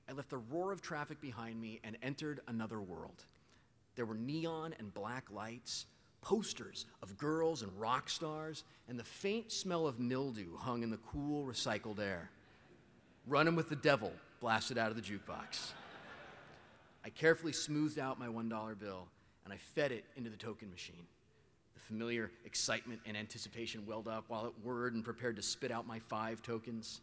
I 0.08 0.12
left 0.12 0.30
the 0.30 0.38
roar 0.38 0.70
of 0.70 0.80
traffic 0.80 1.20
behind 1.20 1.60
me 1.60 1.80
and 1.82 1.98
entered 2.04 2.40
another 2.46 2.80
world. 2.80 3.24
There 3.96 4.06
were 4.06 4.14
neon 4.14 4.76
and 4.78 4.94
black 4.94 5.28
lights, 5.32 5.86
posters 6.20 6.86
of 7.02 7.18
girls 7.18 7.62
and 7.62 7.80
rock 7.80 8.08
stars, 8.08 8.62
and 8.88 8.96
the 8.96 9.02
faint 9.02 9.50
smell 9.50 9.88
of 9.88 9.98
mildew 9.98 10.56
hung 10.56 10.84
in 10.84 10.90
the 10.90 10.98
cool, 10.98 11.44
recycled 11.44 11.98
air. 11.98 12.30
Running 13.26 13.56
with 13.56 13.70
the 13.70 13.76
Devil 13.76 14.12
blasted 14.40 14.78
out 14.78 14.90
of 14.90 14.96
the 14.96 15.02
jukebox. 15.02 15.72
I 17.04 17.10
carefully 17.10 17.52
smoothed 17.52 17.98
out 17.98 18.20
my 18.20 18.28
$1 18.28 18.78
bill 18.78 19.08
and 19.44 19.52
I 19.52 19.56
fed 19.56 19.90
it 19.90 20.04
into 20.16 20.30
the 20.30 20.36
token 20.36 20.70
machine. 20.70 21.06
Familiar 21.92 22.30
excitement 22.46 23.02
and 23.04 23.18
anticipation 23.18 23.84
welled 23.84 24.08
up 24.08 24.24
while 24.28 24.46
it 24.46 24.54
whirred 24.64 24.94
and 24.94 25.04
prepared 25.04 25.36
to 25.36 25.42
spit 25.42 25.70
out 25.70 25.86
my 25.86 25.98
five 25.98 26.40
tokens. 26.40 27.02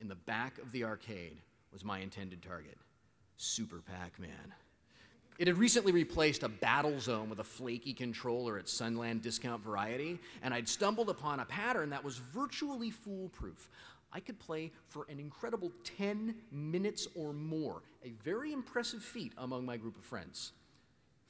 In 0.00 0.08
the 0.08 0.14
back 0.14 0.56
of 0.56 0.72
the 0.72 0.82
arcade 0.82 1.36
was 1.70 1.84
my 1.84 1.98
intended 1.98 2.40
target 2.42 2.78
Super 3.36 3.82
Pac 3.82 4.18
Man. 4.18 4.54
It 5.38 5.46
had 5.46 5.58
recently 5.58 5.92
replaced 5.92 6.42
a 6.42 6.48
battle 6.48 6.98
zone 6.98 7.28
with 7.28 7.40
a 7.40 7.44
flaky 7.44 7.92
controller 7.92 8.56
at 8.56 8.66
Sunland 8.66 9.20
Discount 9.20 9.62
Variety, 9.62 10.18
and 10.42 10.54
I'd 10.54 10.70
stumbled 10.70 11.10
upon 11.10 11.40
a 11.40 11.44
pattern 11.44 11.90
that 11.90 12.02
was 12.02 12.16
virtually 12.16 12.90
foolproof. 12.90 13.68
I 14.10 14.20
could 14.20 14.38
play 14.38 14.72
for 14.88 15.04
an 15.10 15.20
incredible 15.20 15.70
10 15.98 16.34
minutes 16.50 17.08
or 17.14 17.34
more, 17.34 17.82
a 18.02 18.12
very 18.24 18.54
impressive 18.54 19.02
feat 19.02 19.34
among 19.36 19.66
my 19.66 19.76
group 19.76 19.98
of 19.98 20.04
friends. 20.04 20.52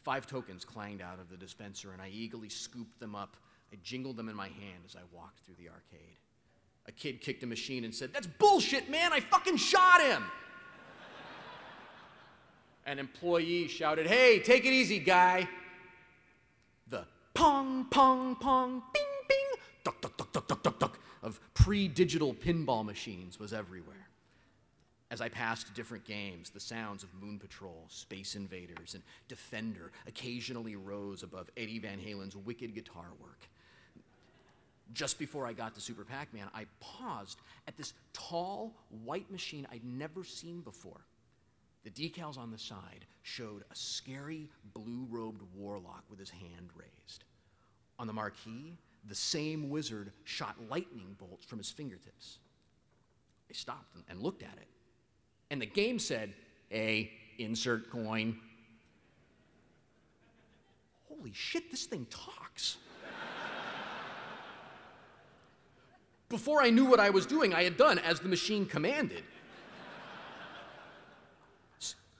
Five 0.04 0.26
tokens 0.26 0.66
clanged 0.66 1.00
out 1.00 1.18
of 1.18 1.30
the 1.30 1.36
dispenser, 1.36 1.92
and 1.92 2.02
I 2.02 2.08
eagerly 2.08 2.50
scooped 2.50 3.00
them 3.00 3.14
up. 3.14 3.38
I 3.72 3.76
jingled 3.82 4.18
them 4.18 4.28
in 4.28 4.36
my 4.36 4.48
hand 4.48 4.84
as 4.86 4.94
I 4.94 5.00
walked 5.12 5.40
through 5.40 5.54
the 5.58 5.70
arcade. 5.70 6.18
A 6.86 6.92
kid 6.92 7.22
kicked 7.22 7.42
a 7.42 7.46
machine 7.46 7.84
and 7.84 7.94
said, 7.94 8.12
That's 8.12 8.26
bullshit, 8.26 8.90
man! 8.90 9.14
I 9.14 9.20
fucking 9.20 9.56
shot 9.56 10.02
him! 10.02 10.22
An 12.84 12.98
employee 12.98 13.66
shouted, 13.66 14.06
Hey, 14.06 14.40
take 14.40 14.66
it 14.66 14.72
easy, 14.72 14.98
guy! 14.98 15.48
The 16.88 17.06
pong, 17.32 17.86
pong, 17.86 18.36
pong, 18.36 18.82
bing, 18.92 19.02
bing, 19.26 19.60
duck, 19.84 20.02
duck, 20.02 20.18
duck, 20.18 20.32
duck, 20.32 20.46
duck, 20.46 20.62
duck, 20.62 20.78
duck 20.78 20.98
of 21.22 21.40
pre 21.54 21.88
digital 21.88 22.34
pinball 22.34 22.84
machines 22.84 23.40
was 23.40 23.54
everywhere. 23.54 24.03
As 25.10 25.20
I 25.20 25.28
passed 25.28 25.74
different 25.74 26.04
games, 26.04 26.50
the 26.50 26.60
sounds 26.60 27.02
of 27.02 27.14
Moon 27.14 27.38
Patrol, 27.38 27.84
Space 27.88 28.34
Invaders, 28.34 28.94
and 28.94 29.02
Defender 29.28 29.92
occasionally 30.06 30.76
rose 30.76 31.22
above 31.22 31.50
Eddie 31.56 31.78
Van 31.78 31.98
Halen's 31.98 32.36
wicked 32.36 32.74
guitar 32.74 33.06
work. 33.20 33.48
Just 34.92 35.18
before 35.18 35.46
I 35.46 35.52
got 35.52 35.74
to 35.74 35.80
Super 35.80 36.04
Pac 36.04 36.32
Man, 36.34 36.48
I 36.54 36.66
paused 36.80 37.38
at 37.68 37.76
this 37.76 37.92
tall, 38.12 38.74
white 39.04 39.30
machine 39.30 39.66
I'd 39.70 39.84
never 39.84 40.24
seen 40.24 40.60
before. 40.60 41.00
The 41.84 41.90
decals 41.90 42.38
on 42.38 42.50
the 42.50 42.58
side 42.58 43.04
showed 43.22 43.62
a 43.70 43.76
scary, 43.76 44.48
blue 44.72 45.06
robed 45.10 45.42
warlock 45.54 46.04
with 46.08 46.18
his 46.18 46.30
hand 46.30 46.70
raised. 46.74 47.24
On 47.98 48.06
the 48.06 48.12
marquee, 48.12 48.78
the 49.06 49.14
same 49.14 49.68
wizard 49.68 50.10
shot 50.24 50.56
lightning 50.70 51.14
bolts 51.18 51.44
from 51.44 51.58
his 51.58 51.70
fingertips. 51.70 52.38
I 53.50 53.52
stopped 53.52 53.96
and 54.08 54.20
looked 54.20 54.42
at 54.42 54.56
it. 54.56 54.68
And 55.50 55.60
the 55.60 55.66
game 55.66 55.98
said, 55.98 56.32
A, 56.72 57.10
insert 57.38 57.90
coin. 57.90 58.38
Holy 61.08 61.32
shit, 61.32 61.70
this 61.70 61.84
thing 61.84 62.06
talks. 62.10 62.78
Before 66.28 66.62
I 66.62 66.70
knew 66.70 66.84
what 66.84 66.98
I 66.98 67.10
was 67.10 67.26
doing, 67.26 67.54
I 67.54 67.62
had 67.62 67.76
done 67.76 67.98
as 67.98 68.20
the 68.20 68.28
machine 68.28 68.66
commanded. 68.66 69.22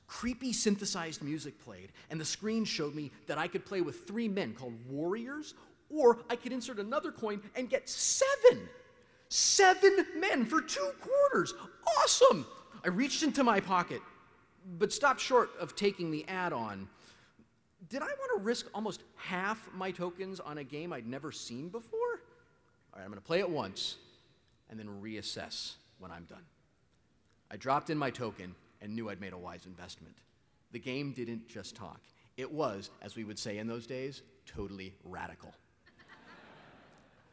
creepy 0.07 0.53
synthesized 0.53 1.23
music 1.23 1.59
played, 1.65 1.91
and 2.09 2.21
the 2.21 2.25
screen 2.25 2.65
showed 2.65 2.95
me 2.95 3.11
that 3.27 3.37
I 3.37 3.49
could 3.49 3.67
play 3.67 3.81
with 3.81 4.07
three 4.07 4.29
men 4.29 4.55
called 4.55 4.75
warriors 4.89 5.55
or 5.91 6.21
I 6.31 6.37
could 6.37 6.53
insert 6.53 6.79
another 6.79 7.13
coin 7.13 7.41
and 7.57 7.69
get 7.69 7.89
seven. 7.89 8.69
Seven 9.29 10.07
men 10.17 10.45
for 10.45 10.61
two 10.61 10.93
quarters. 11.01 11.55
Awesome! 11.99 12.47
I 12.85 12.89
reached 12.89 13.23
into 13.23 13.43
my 13.43 13.61
pocket, 13.61 14.03
but 14.79 14.93
stopped 14.93 15.21
short 15.21 15.51
of 15.59 15.75
taking 15.75 16.11
the 16.11 16.27
add 16.29 16.53
on. 16.53 16.87
Did 17.89 18.03
I 18.03 18.07
want 18.07 18.39
to 18.39 18.43
risk 18.43 18.67
almost 18.75 19.03
half 19.17 19.69
my 19.73 19.91
tokens 19.91 20.39
on 20.39 20.59
a 20.59 20.65
game 20.65 20.93
I'd 20.93 21.07
never 21.07 21.33
seen 21.33 21.71
before? 21.71 21.99
All 21.99 22.99
right, 22.99 23.03
I'm 23.03 23.09
going 23.09 23.21
to 23.21 23.27
play 23.27 23.41
it 23.41 23.49
once 23.49 23.97
and 24.69 24.79
then 24.79 24.89
reassess 25.03 25.75
when 25.99 26.11
I'm 26.11 26.25
done. 26.25 26.45
I 27.51 27.57
dropped 27.57 27.89
in 27.89 27.97
my 27.97 28.11
token 28.11 28.55
and 28.83 28.95
knew 28.95 29.09
I'd 29.09 29.21
made 29.21 29.33
a 29.33 29.39
wise 29.39 29.65
investment. 29.65 30.15
The 30.73 30.79
game 30.79 31.13
didn't 31.13 31.49
just 31.49 31.75
talk, 31.75 32.01
it 32.37 32.51
was, 32.51 32.91
as 33.01 33.17
we 33.17 33.25
would 33.25 33.39
say 33.39 33.59
in 33.59 33.67
those 33.67 33.87
days, 33.87 34.23
totally 34.45 34.93
radical. 35.05 35.55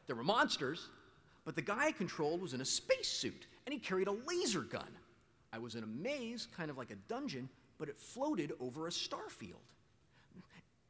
There 0.08 0.16
were 0.16 0.24
monsters, 0.24 0.88
but 1.44 1.56
the 1.56 1.62
guy 1.62 1.88
I 1.88 1.92
controlled 1.92 2.42
was 2.42 2.54
in 2.54 2.62
a 2.62 2.66
spacesuit 2.66 3.48
and 3.66 3.74
he 3.74 3.80
carried 3.80 4.08
a 4.08 4.16
laser 4.28 4.62
gun. 4.62 4.88
I 5.54 5.60
was 5.60 5.76
in 5.76 5.84
a 5.84 5.88
maze, 5.88 6.48
kind 6.56 6.70
of 6.70 6.78
like 6.78 6.92
a 6.92 6.96
dungeon, 7.08 7.50
but 7.78 7.90
it 7.90 8.00
floated 8.00 8.54
over 8.60 8.88
a 8.88 8.92
star 8.92 9.30
field. 9.30 9.60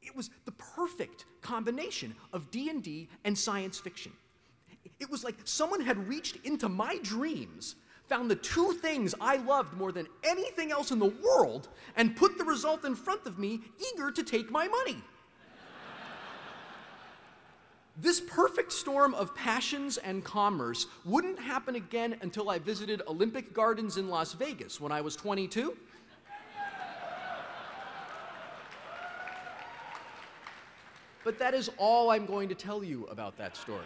It 0.02 0.16
was 0.16 0.30
the 0.46 0.52
perfect 0.52 1.26
combination 1.42 2.16
of 2.34 2.50
D&D 2.52 3.08
and 3.24 3.38
science 3.38 3.80
fiction. 3.80 4.12
It 5.00 5.10
was 5.10 5.24
like 5.24 5.36
someone 5.46 5.82
had 5.82 6.08
reached 6.08 6.38
into 6.44 6.68
my 6.70 6.98
dreams, 7.04 7.76
found 8.08 8.30
the 8.30 8.36
two 8.36 8.74
things 8.74 9.14
I 9.22 9.38
loved 9.38 9.74
more 9.74 9.92
than 9.92 10.08
anything 10.24 10.72
else 10.72 10.92
in 10.92 11.00
the 11.00 11.14
world, 11.24 11.70
and 11.96 12.16
put 12.16 12.38
the 12.38 12.44
result 12.44 12.84
in 12.84 12.96
front 12.96 13.26
of 13.26 13.38
me, 13.38 13.62
eager 13.94 14.12
to 14.12 14.24
take 14.24 14.52
my 14.52 14.68
money. 14.68 15.02
This 18.02 18.20
perfect 18.20 18.74
storm 18.74 19.14
of 19.14 19.36
passions 19.36 19.98
and 19.98 20.24
commerce 20.24 20.88
wouldn't 21.06 21.38
happen 21.38 21.76
again 21.76 22.18
until 22.24 22.50
I 22.50 22.58
visited 22.58 23.04
Olympic 23.08 23.54
Gardens 23.54 23.98
in 23.98 24.10
Las 24.10 24.34
Vegas 24.34 24.82
when 24.82 24.92
I 24.92 25.02
was 25.02 25.16
22. 25.16 25.78
But 31.24 31.38
that 31.38 31.54
is 31.54 31.70
all 31.78 32.10
I'm 32.10 32.26
going 32.26 32.50
to 32.50 32.56
tell 32.56 32.84
you 32.84 33.06
about 33.06 33.38
that 33.38 33.56
story. 33.56 33.86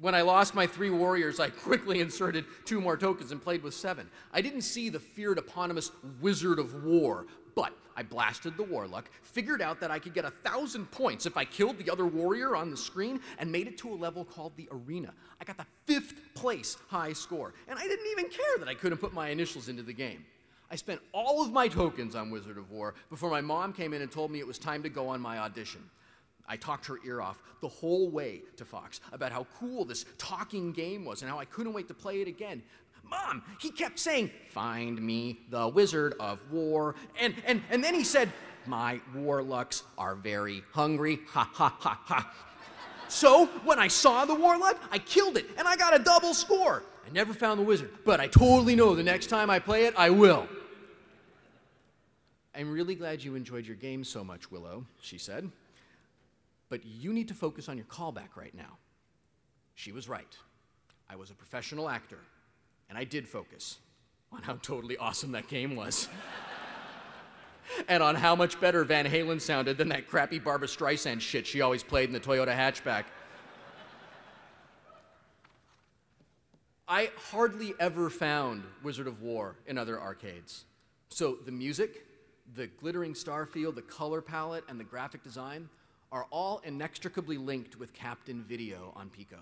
When 0.00 0.14
I 0.14 0.22
lost 0.22 0.54
my 0.54 0.66
three 0.66 0.90
warriors, 0.90 1.38
I 1.38 1.50
quickly 1.50 2.00
inserted 2.06 2.44
two 2.64 2.80
more 2.80 2.96
tokens 2.96 3.30
and 3.30 3.40
played 3.40 3.62
with 3.62 3.74
seven. 3.74 4.10
I 4.32 4.40
didn't 4.40 4.62
see 4.62 4.88
the 4.88 4.98
feared 4.98 5.38
eponymous 5.38 5.92
Wizard 6.20 6.58
of 6.58 6.84
Wor, 6.84 7.26
but 7.54 7.72
I 7.96 8.02
blasted 8.02 8.56
the 8.56 8.64
Worluk, 8.64 9.04
figured 9.22 9.62
out 9.62 9.78
that 9.80 9.90
I 9.90 9.98
could 9.98 10.14
get 10.14 10.24
a 10.24 10.30
thousand 10.30 10.90
points 10.90 11.26
if 11.26 11.36
I 11.36 11.44
killed 11.44 11.78
the 11.78 11.90
other 11.90 12.06
warrior 12.06 12.56
on 12.56 12.70
the 12.70 12.76
screen, 12.76 13.20
and 13.38 13.52
made 13.52 13.68
it 13.68 13.78
to 13.78 13.92
a 13.92 13.94
level 13.94 14.24
called 14.24 14.56
the 14.56 14.68
Arena. 14.72 15.12
I 15.40 15.44
got 15.44 15.56
the 15.56 15.66
fifth 15.86 16.14
place 16.34 16.78
high 16.88 17.12
score, 17.12 17.54
and 17.68 17.78
I 17.78 17.82
didn't 17.82 18.06
even 18.10 18.28
care 18.28 18.58
that 18.58 18.68
I 18.68 18.74
couldn't 18.74 18.98
put 18.98 19.12
my 19.12 19.28
initials 19.28 19.68
into 19.68 19.82
the 19.82 19.92
game. 19.92 20.24
I 20.70 20.76
spent 20.76 21.00
all 21.12 21.44
of 21.44 21.52
my 21.52 21.68
tokens 21.68 22.16
on 22.16 22.30
Wizard 22.30 22.56
of 22.56 22.70
Wor 22.70 22.94
before 23.10 23.30
my 23.30 23.42
mom 23.42 23.74
came 23.74 23.92
in 23.92 24.00
and 24.00 24.10
told 24.10 24.30
me 24.30 24.38
it 24.38 24.46
was 24.46 24.58
time 24.58 24.82
to 24.82 24.88
go 24.88 25.08
on 25.08 25.20
my 25.20 25.38
audition. 25.38 25.82
I 26.48 26.56
talked 26.56 26.86
her 26.86 26.98
ear 27.04 27.20
off 27.20 27.42
the 27.60 27.68
whole 27.68 28.10
way 28.10 28.42
to 28.56 28.64
Fox 28.64 29.00
about 29.12 29.32
how 29.32 29.46
cool 29.58 29.84
this 29.84 30.04
talking 30.18 30.72
game 30.72 31.04
was 31.04 31.22
and 31.22 31.30
how 31.30 31.38
I 31.38 31.44
couldn't 31.44 31.72
wait 31.72 31.88
to 31.88 31.94
play 31.94 32.20
it 32.20 32.28
again. 32.28 32.62
Mom, 33.04 33.42
he 33.60 33.70
kept 33.70 33.98
saying, 33.98 34.30
Find 34.50 35.00
me 35.00 35.38
the 35.50 35.68
Wizard 35.68 36.14
of 36.20 36.38
Wor. 36.50 36.94
And, 37.20 37.34
and, 37.46 37.62
and 37.70 37.82
then 37.82 37.94
he 37.94 38.04
said, 38.04 38.32
My 38.66 39.00
Worluks 39.14 39.82
are 39.98 40.14
very 40.14 40.62
hungry. 40.72 41.20
Ha 41.28 41.48
ha 41.52 41.76
ha 41.78 42.00
ha. 42.04 42.34
So 43.08 43.46
when 43.64 43.78
I 43.78 43.88
saw 43.88 44.24
the 44.24 44.34
Worluk, 44.34 44.78
I 44.90 44.98
killed 44.98 45.36
it 45.36 45.46
and 45.58 45.68
I 45.68 45.76
got 45.76 45.94
a 45.94 46.02
double 46.02 46.32
score. 46.32 46.82
I 47.06 47.10
never 47.12 47.34
found 47.34 47.60
the 47.60 47.64
wizard, 47.64 47.90
but 48.04 48.20
I 48.20 48.28
totally 48.28 48.74
know 48.74 48.94
the 48.94 49.02
next 49.02 49.26
time 49.26 49.50
I 49.50 49.58
play 49.58 49.84
it, 49.84 49.94
I 49.96 50.10
will. 50.10 50.48
I'm 52.54 52.70
really 52.70 52.94
glad 52.94 53.22
you 53.22 53.34
enjoyed 53.34 53.66
your 53.66 53.76
game 53.76 54.04
so 54.04 54.22
much, 54.22 54.50
Willow, 54.50 54.86
she 55.00 55.18
said. 55.18 55.50
But 56.72 56.86
you 56.86 57.12
need 57.12 57.28
to 57.28 57.34
focus 57.34 57.68
on 57.68 57.76
your 57.76 57.84
callback 57.84 58.34
right 58.34 58.54
now. 58.54 58.78
She 59.74 59.92
was 59.92 60.08
right. 60.08 60.34
I 61.06 61.16
was 61.16 61.30
a 61.30 61.34
professional 61.34 61.86
actor 61.86 62.20
and 62.88 62.96
I 62.96 63.04
did 63.04 63.28
focus 63.28 63.76
on 64.32 64.40
how 64.40 64.54
totally 64.62 64.96
awesome 64.96 65.32
that 65.32 65.48
game 65.48 65.76
was. 65.76 66.08
and 67.88 68.02
on 68.02 68.14
how 68.14 68.34
much 68.34 68.58
better 68.58 68.84
Van 68.84 69.04
Halen 69.04 69.38
sounded 69.38 69.76
than 69.76 69.90
that 69.90 70.08
crappy 70.08 70.38
Barbra 70.38 70.66
Streisand 70.66 71.20
shit 71.20 71.46
she 71.46 71.60
always 71.60 71.82
played 71.82 72.08
in 72.08 72.14
the 72.14 72.20
Toyota 72.20 72.56
hatchback. 72.56 73.04
I 76.88 77.10
hardly 77.30 77.74
ever 77.80 78.08
found 78.08 78.62
Wizard 78.82 79.08
of 79.08 79.20
Wor 79.20 79.56
in 79.66 79.76
other 79.76 80.00
arcades. 80.00 80.64
So 81.10 81.36
the 81.44 81.52
music, 81.52 82.06
the 82.54 82.68
glittering 82.68 83.14
star 83.14 83.44
field, 83.44 83.74
the 83.74 83.82
color 83.82 84.22
palette, 84.22 84.64
and 84.70 84.80
the 84.80 84.84
graphic 84.84 85.22
design 85.22 85.68
are 86.12 86.26
all 86.30 86.60
inextricably 86.64 87.38
linked 87.38 87.76
with 87.78 87.92
Captain 87.92 88.44
Video 88.44 88.92
on 88.94 89.10
Pico 89.10 89.38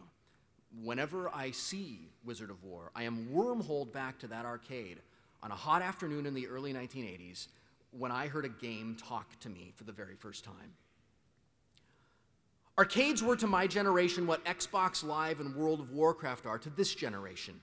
whenever 0.82 1.28
I 1.34 1.50
see 1.50 2.08
Wizard 2.24 2.50
of 2.50 2.62
Wor, 2.62 2.90
I 2.94 3.04
am 3.04 3.28
wormholed 3.32 3.92
back 3.92 4.18
to 4.20 4.26
that 4.28 4.44
arcade 4.44 4.98
on 5.42 5.50
a 5.50 5.56
hot 5.56 5.82
afternoon 5.82 6.26
in 6.26 6.34
the 6.34 6.46
early 6.46 6.72
1980s 6.72 7.48
when 7.90 8.12
I 8.12 8.28
heard 8.28 8.44
a 8.44 8.48
game 8.48 8.96
talk 8.96 9.38
to 9.40 9.48
me 9.48 9.72
for 9.74 9.84
the 9.84 9.92
very 9.92 10.14
first 10.14 10.44
time. 10.44 10.74
Arcades 12.78 13.22
were 13.22 13.36
to 13.36 13.46
my 13.46 13.66
generation 13.66 14.26
what 14.26 14.44
Xbox 14.44 15.04
Live 15.04 15.40
and 15.40 15.54
World 15.54 15.80
of 15.80 15.90
Warcraft 15.90 16.46
are 16.46 16.58
to 16.58 16.70
this 16.70 16.94
generation. 16.94 17.60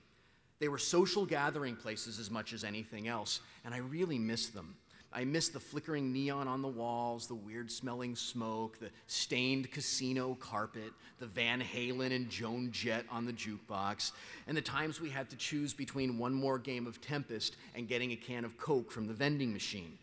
They 0.60 0.68
were 0.68 0.78
social 0.78 1.24
gathering 1.24 1.76
places 1.76 2.18
as 2.18 2.30
much 2.30 2.52
as 2.52 2.62
anything 2.62 3.08
else, 3.08 3.40
and 3.64 3.74
I 3.74 3.78
really 3.78 4.18
miss 4.18 4.48
them. 4.48 4.76
I 5.12 5.24
miss 5.24 5.48
the 5.48 5.60
flickering 5.60 6.12
neon 6.12 6.48
on 6.48 6.60
the 6.60 6.68
walls, 6.68 7.26
the 7.26 7.34
weird 7.34 7.70
smelling 7.70 8.14
smoke, 8.14 8.78
the 8.78 8.90
stained 9.06 9.70
casino 9.70 10.36
carpet, 10.38 10.92
the 11.18 11.26
Van 11.26 11.62
Halen 11.62 12.14
and 12.14 12.28
Joan 12.28 12.70
Jett 12.72 13.06
on 13.10 13.24
the 13.24 13.32
jukebox, 13.32 14.12
and 14.46 14.56
the 14.56 14.62
times 14.62 15.00
we 15.00 15.08
had 15.08 15.30
to 15.30 15.36
choose 15.36 15.72
between 15.72 16.18
one 16.18 16.34
more 16.34 16.58
game 16.58 16.86
of 16.86 17.00
Tempest 17.00 17.56
and 17.74 17.88
getting 17.88 18.12
a 18.12 18.16
can 18.16 18.44
of 18.44 18.58
Coke 18.58 18.92
from 18.92 19.06
the 19.06 19.14
vending 19.14 19.52
machine. 19.52 19.96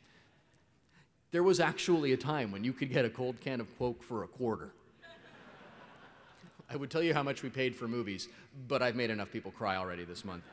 There 1.32 1.44
was 1.44 1.60
actually 1.60 2.14
a 2.14 2.18
time 2.18 2.52
when 2.52 2.64
you 2.64 2.74
could 2.74 2.92
get 2.92 3.06
a 3.06 3.10
cold 3.10 3.40
can 3.42 3.62
of 3.62 3.78
Coke 3.78 4.02
for 4.02 4.24
a 4.24 4.28
quarter. 4.28 4.72
I 6.68 6.76
would 6.76 6.90
tell 6.90 7.04
you 7.04 7.14
how 7.14 7.22
much 7.22 7.44
we 7.44 7.50
paid 7.50 7.76
for 7.76 7.88
movies, 7.88 8.28
but 8.68 8.82
I've 8.82 8.96
made 8.96 9.12
enough 9.12 9.32
people 9.32 9.52
cry 9.52 9.76
already 9.76 10.04
this 10.04 10.26
month. 10.26 10.44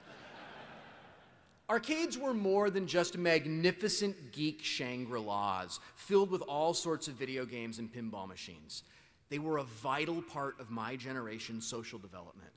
Arcades 1.70 2.18
were 2.18 2.34
more 2.34 2.70
than 2.70 2.86
just 2.86 3.16
magnificent 3.16 4.32
geek 4.32 4.62
Shangri 4.62 5.20
La's 5.20 5.80
filled 5.94 6.30
with 6.30 6.42
all 6.42 6.74
sorts 6.74 7.08
of 7.08 7.14
video 7.14 7.44
games 7.46 7.78
and 7.78 7.92
pinball 7.92 8.28
machines. 8.28 8.82
They 9.30 9.38
were 9.38 9.58
a 9.58 9.64
vital 9.64 10.20
part 10.20 10.60
of 10.60 10.70
my 10.70 10.96
generation's 10.96 11.66
social 11.66 11.98
development. 11.98 12.50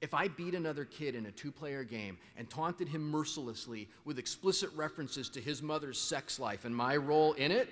If 0.00 0.14
I 0.14 0.28
beat 0.28 0.54
another 0.54 0.84
kid 0.84 1.14
in 1.14 1.26
a 1.26 1.30
two 1.30 1.52
player 1.52 1.84
game 1.84 2.18
and 2.36 2.48
taunted 2.48 2.88
him 2.88 3.08
mercilessly 3.08 3.88
with 4.04 4.18
explicit 4.18 4.70
references 4.74 5.28
to 5.30 5.40
his 5.40 5.62
mother's 5.62 6.00
sex 6.00 6.40
life 6.40 6.64
and 6.64 6.74
my 6.74 6.96
role 6.96 7.34
in 7.34 7.52
it, 7.52 7.68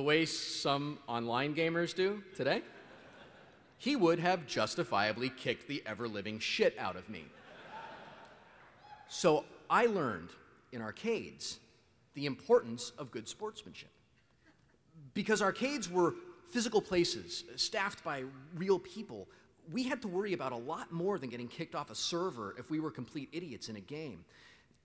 the 0.00 0.06
way 0.06 0.24
some 0.24 0.98
online 1.06 1.54
gamers 1.54 1.94
do 1.94 2.22
today, 2.34 2.62
he 3.76 3.96
would 3.96 4.18
have 4.18 4.46
justifiably 4.46 5.28
kicked 5.28 5.68
the 5.68 5.82
ever 5.84 6.08
living 6.08 6.38
shit 6.38 6.74
out 6.78 6.96
of 6.96 7.06
me. 7.10 7.22
So 9.10 9.44
I 9.68 9.84
learned 9.84 10.30
in 10.72 10.80
arcades 10.80 11.58
the 12.14 12.24
importance 12.24 12.92
of 12.96 13.10
good 13.10 13.28
sportsmanship. 13.28 13.90
Because 15.12 15.42
arcades 15.42 15.90
were 15.90 16.14
physical 16.50 16.80
places 16.80 17.44
staffed 17.56 18.02
by 18.02 18.24
real 18.54 18.78
people, 18.78 19.28
we 19.70 19.82
had 19.82 20.00
to 20.00 20.08
worry 20.08 20.32
about 20.32 20.52
a 20.52 20.56
lot 20.56 20.90
more 20.90 21.18
than 21.18 21.28
getting 21.28 21.46
kicked 21.46 21.74
off 21.74 21.90
a 21.90 21.94
server 21.94 22.54
if 22.58 22.70
we 22.70 22.80
were 22.80 22.90
complete 22.90 23.28
idiots 23.32 23.68
in 23.68 23.76
a 23.76 23.80
game. 23.80 24.24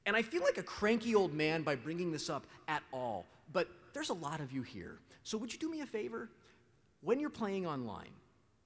And 0.05 0.13
I 0.13 0.23
feel 0.23 0.41
like 0.41 0.57
a 0.57 0.63
cranky 0.63 1.15
old 1.15 1.33
man 1.33 1.61
by 1.61 1.77
bringing 1.77 2.11
this 2.11 2.29
up 2.29 2.45
at 2.67 2.83
all, 2.91 3.25
but 3.53 3.69
there's 3.95 4.09
a 4.09 4.13
lot 4.13 4.41
of 4.41 4.51
you 4.51 4.61
here. 4.61 4.99
So 5.23 5.37
would 5.37 5.53
you 5.53 5.57
do 5.57 5.69
me 5.71 5.79
a 5.79 5.85
favor? 5.85 6.29
When 6.99 7.17
you're 7.17 7.29
playing 7.29 7.65
online, 7.65 8.11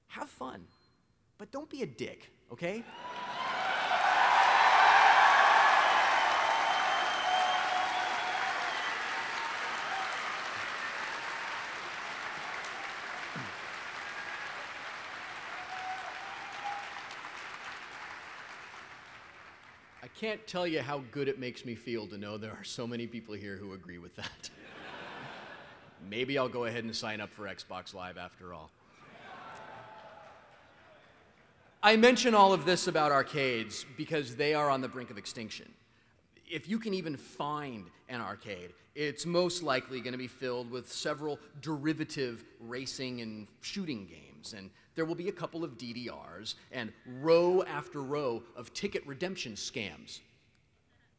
have 0.08 0.28
fun, 0.28 0.66
but 1.38 1.52
don't 1.52 1.70
be 1.70 1.84
a 1.84 1.86
dick, 1.86 2.32
okay? 2.52 2.84
I 20.02 20.08
can't 20.20 20.46
tell 20.48 20.66
you 20.66 20.82
how 20.82 21.04
good 21.12 21.28
it 21.28 21.40
makes 21.40 21.64
me 21.66 21.76
feel 21.76 22.08
to 22.08 22.18
know 22.18 22.40
there 22.40 22.52
are 22.52 22.64
so 22.64 22.88
many 22.88 23.06
people 23.06 23.36
here 23.36 23.58
who 23.58 23.74
agree 23.74 24.00
with 24.00 24.16
that. 24.16 24.50
Maybe 26.08 26.38
I'll 26.38 26.50
go 26.50 26.66
ahead 26.66 26.84
and 26.84 26.96
sign 26.96 27.22
up 27.22 27.30
for 27.32 27.44
Xbox 27.44 27.94
Live 27.94 28.18
after 28.18 28.54
all. 28.54 28.70
I 31.82 31.96
mention 31.96 32.36
all 32.36 32.52
of 32.52 32.66
this 32.66 32.88
about 32.88 33.12
arcades 33.12 33.86
because 33.96 34.36
they 34.36 34.54
are 34.54 34.70
on 34.70 34.82
the 34.82 34.90
brink 34.90 35.10
of 35.12 35.18
extinction. 35.18 35.72
If 36.50 36.68
you 36.68 36.78
can 36.78 36.94
even 36.94 37.16
find 37.16 37.86
an 38.10 38.20
arcade, 38.20 38.72
it's 38.96 39.26
most 39.26 39.64
likely 39.64 40.02
going 40.02 40.12
to 40.12 40.18
be 40.18 40.28
filled 40.28 40.70
with 40.70 40.92
several 40.92 41.40
derivative 41.62 42.44
racing 42.60 43.22
and 43.22 43.48
shooting 43.62 44.08
games, 44.08 44.54
and 44.54 44.72
there 44.96 45.06
will 45.06 45.16
be 45.16 45.30
a 45.30 45.32
couple 45.32 45.64
of 45.64 45.78
DDRs 45.78 46.56
and 46.74 46.92
row 47.06 47.64
after 47.64 48.02
row 48.02 48.44
of 48.58 48.74
ticket 48.74 49.06
redemption 49.08 49.54
scams. 49.54 50.20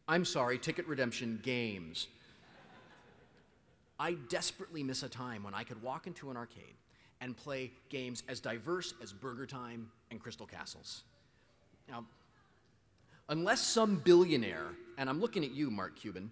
I'm 0.07 0.27
sorry, 0.27 0.59
ticket 0.59 0.87
redemption 0.87 1.41
games. 1.43 2.09
I 4.01 4.15
desperately 4.31 4.83
miss 4.83 5.03
a 5.03 5.11
time 5.11 5.43
when 5.43 5.53
I 5.53 5.63
could 5.63 5.83
walk 5.83 6.07
into 6.07 6.31
an 6.31 6.37
arcade 6.39 6.75
and 7.21 7.37
play 7.37 7.71
games 7.91 8.23
as 8.29 8.41
diverse 8.41 8.95
as 9.03 9.13
Burger 9.13 9.45
Time 9.45 9.91
and 10.11 10.19
Crystal 10.19 10.47
Castles. 10.47 11.03
Now, 11.87 12.07
unless 13.29 13.61
some 13.61 13.97
billionaire, 13.97 14.69
and 14.97 15.11
I'm 15.11 15.21
looking 15.21 15.45
at 15.45 15.51
you, 15.51 15.71
Mark 15.71 15.97
Cuban, 15.97 16.31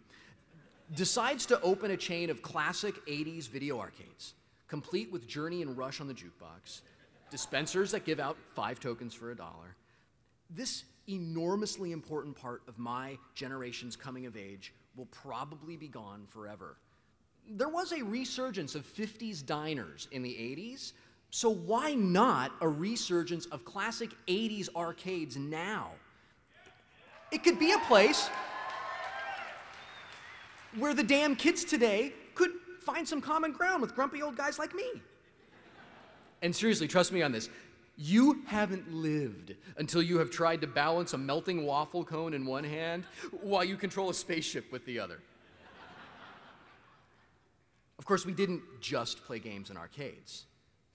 decides 0.94 1.44
to 1.44 1.60
open 1.60 1.90
a 1.90 1.96
chain 1.98 2.30
of 2.30 2.40
classic 2.40 3.04
80s 3.04 3.46
video 3.50 3.78
arcades, 3.78 4.32
complete 4.66 5.12
with 5.12 5.28
Journey 5.28 5.60
and 5.60 5.76
Rush 5.76 6.00
on 6.00 6.08
the 6.08 6.14
jukebox, 6.14 6.80
dispensers 7.30 7.90
that 7.90 8.06
give 8.06 8.18
out 8.18 8.38
five 8.54 8.80
tokens 8.80 9.12
for 9.12 9.30
a 9.30 9.36
dollar, 9.36 9.76
this 10.48 10.84
enormously 11.06 11.92
important 11.92 12.34
part 12.34 12.62
of 12.66 12.78
my 12.78 13.18
generation's 13.34 13.94
coming 13.94 14.24
of 14.24 14.38
age 14.38 14.72
will 14.96 15.06
probably 15.06 15.76
be 15.76 15.88
gone 15.88 16.26
forever 16.30 16.78
there 17.56 17.68
was 17.68 17.92
a 17.92 18.02
resurgence 18.02 18.74
of 18.74 18.84
50s 18.86 19.44
diners 19.44 20.08
in 20.12 20.22
the 20.22 20.30
80s, 20.30 20.92
so 21.30 21.50
why 21.50 21.94
not 21.94 22.52
a 22.60 22.68
resurgence 22.68 23.46
of 23.46 23.64
classic 23.64 24.10
80s 24.26 24.68
arcades 24.74 25.36
now? 25.36 25.90
It 27.30 27.44
could 27.44 27.58
be 27.58 27.72
a 27.72 27.78
place 27.80 28.28
where 30.78 30.94
the 30.94 31.02
damn 31.02 31.36
kids 31.36 31.64
today 31.64 32.12
could 32.34 32.52
find 32.80 33.06
some 33.06 33.20
common 33.20 33.52
ground 33.52 33.82
with 33.82 33.94
grumpy 33.94 34.22
old 34.22 34.36
guys 34.36 34.58
like 34.58 34.74
me. 34.74 34.88
And 36.42 36.54
seriously, 36.54 36.88
trust 36.88 37.12
me 37.12 37.22
on 37.22 37.32
this. 37.32 37.48
You 37.96 38.42
haven't 38.46 38.92
lived 38.92 39.56
until 39.76 40.00
you 40.00 40.18
have 40.18 40.30
tried 40.30 40.60
to 40.60 40.66
balance 40.66 41.14
a 41.14 41.18
melting 41.18 41.66
waffle 41.66 42.04
cone 42.04 42.32
in 42.32 42.46
one 42.46 42.62
hand 42.62 43.04
while 43.40 43.64
you 43.64 43.76
control 43.76 44.08
a 44.08 44.14
spaceship 44.14 44.70
with 44.70 44.86
the 44.86 45.00
other. 45.00 45.20
Of 47.98 48.04
course, 48.04 48.24
we 48.24 48.32
didn't 48.32 48.62
just 48.80 49.24
play 49.24 49.38
games 49.38 49.70
in 49.70 49.76
arcades. 49.76 50.44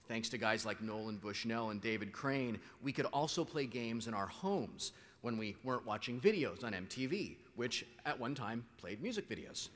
Thanks 0.08 0.28
to 0.30 0.38
guys 0.38 0.66
like 0.66 0.82
Nolan 0.82 1.18
Bushnell 1.18 1.70
and 1.70 1.80
David 1.80 2.12
Crane, 2.12 2.58
we 2.82 2.92
could 2.92 3.06
also 3.06 3.44
play 3.44 3.66
games 3.66 4.06
in 4.06 4.14
our 4.14 4.26
homes 4.26 4.92
when 5.22 5.38
we 5.38 5.56
weren't 5.64 5.86
watching 5.86 6.20
videos 6.20 6.62
on 6.62 6.72
MTV, 6.72 7.36
which 7.56 7.86
at 8.04 8.18
one 8.18 8.34
time 8.34 8.64
played 8.76 9.00
music 9.02 9.28
videos. 9.28 9.70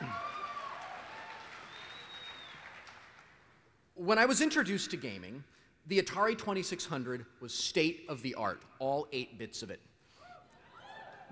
when 3.94 4.18
I 4.18 4.24
was 4.24 4.40
introduced 4.40 4.90
to 4.92 4.96
gaming, 4.96 5.44
the 5.86 6.00
Atari 6.00 6.38
2600 6.38 7.26
was 7.40 7.52
state 7.52 8.06
of 8.08 8.22
the 8.22 8.34
art, 8.34 8.62
all 8.78 9.06
eight 9.12 9.38
bits 9.38 9.62
of 9.62 9.70
it. 9.70 9.80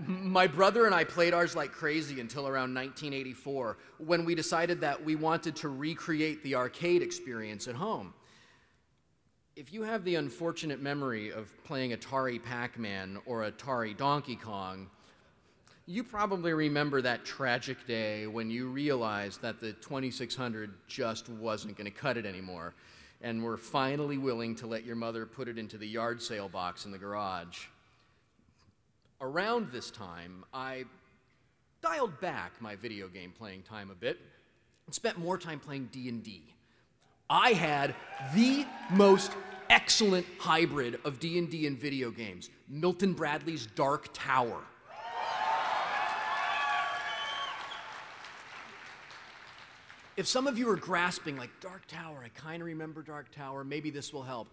My 0.07 0.47
brother 0.47 0.87
and 0.87 0.95
I 0.95 1.03
played 1.03 1.35
ours 1.35 1.57
like 1.57 1.73
crazy 1.73 2.21
until 2.21 2.47
around 2.47 2.73
1984 2.73 3.79
when 3.99 4.25
we 4.25 4.37
decided 4.37 4.81
that 4.83 5.05
we 5.05 5.17
wanted 5.17 5.57
to 5.57 5.69
recreate 5.69 6.43
the 6.45 6.55
arcade 6.55 7.03
experience 7.03 7.67
at 7.67 7.75
home. 7.75 8.15
If 9.57 9.73
you 9.73 9.83
have 9.83 10.05
the 10.05 10.15
unfortunate 10.15 10.81
memory 10.81 11.33
of 11.33 11.53
playing 11.65 11.91
Atari 11.91 12.41
Pac 12.41 12.79
Man 12.79 13.19
or 13.27 13.51
Atari 13.51 13.97
Donkey 13.97 14.37
Kong, 14.37 14.89
you 15.87 16.05
probably 16.05 16.53
remember 16.53 17.03
that 17.03 17.25
tragic 17.25 17.85
day 17.89 18.29
when 18.29 18.53
you 18.53 18.69
realized 18.69 19.43
that 19.43 19.59
the 19.59 19.73
2600 19.73 20.75
just 20.87 21.29
wasn't 21.29 21.77
going 21.77 21.91
to 21.91 21.99
cut 21.99 22.17
it 22.17 22.25
anymore 22.25 22.75
and 23.21 23.43
were 23.43 23.57
finally 23.57 24.17
willing 24.17 24.55
to 24.55 24.69
let 24.69 24.85
your 24.85 24.95
mother 24.95 25.27
put 25.27 25.49
it 25.49 25.59
into 25.59 25.77
the 25.77 25.89
yard 25.89 26.23
sale 26.23 26.49
box 26.49 26.85
in 26.85 26.93
the 26.93 26.99
garage 26.99 27.67
around 29.21 29.71
this 29.73 29.91
time, 29.91 30.45
I 30.53 30.85
dialed 31.83 32.21
back 32.21 32.61
my 32.61 32.77
video 32.77 33.09
game 33.09 33.33
playing 33.37 33.63
time 33.63 33.91
a 33.91 33.95
bit 33.95 34.19
and 34.87 34.95
spent 34.95 35.19
more 35.19 35.39
time 35.39 35.61
playing 35.61 35.89
D&D. 35.93 36.43
I 37.31 37.53
had 37.53 37.95
the 38.35 38.65
most 38.91 39.33
excellent 39.69 40.27
hybrid 40.39 40.99
of 41.05 41.21
D&D 41.21 41.67
and 41.67 41.79
video 41.79 42.11
games, 42.11 42.51
Milton 42.69 43.13
Bradley's 43.13 43.67
Dark 43.67 44.09
Tower. 44.13 44.63
if 50.19 50.27
some 50.27 50.49
of 50.49 50.59
you 50.59 50.69
are 50.69 50.77
grasping, 50.77 51.37
like 51.37 51.51
Dark 51.61 51.87
Tower, 51.87 52.25
I 52.25 52.29
kind 52.31 52.61
of 52.61 52.67
remember 52.67 53.03
Dark 53.03 53.31
Tower, 53.31 53.63
maybe 53.63 53.91
this 53.91 54.13
will 54.13 54.25
help. 54.25 54.49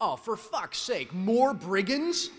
Oh, 0.00 0.16
for 0.16 0.34
fuck's 0.34 0.78
sake, 0.78 1.12
more 1.12 1.52
brigands? 1.52 2.30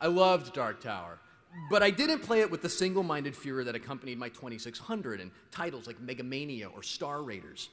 I 0.00 0.06
loved 0.06 0.54
Dark 0.54 0.80
Tower, 0.80 1.18
but 1.68 1.82
I 1.82 1.90
didn't 1.90 2.20
play 2.20 2.40
it 2.40 2.50
with 2.50 2.62
the 2.62 2.70
single 2.70 3.02
minded 3.02 3.36
furor 3.36 3.64
that 3.64 3.74
accompanied 3.74 4.18
my 4.18 4.30
2600 4.30 5.20
and 5.20 5.30
titles 5.50 5.86
like 5.86 6.00
Megamania 6.00 6.74
or 6.74 6.82
Star 6.82 7.22
Raiders. 7.22 7.68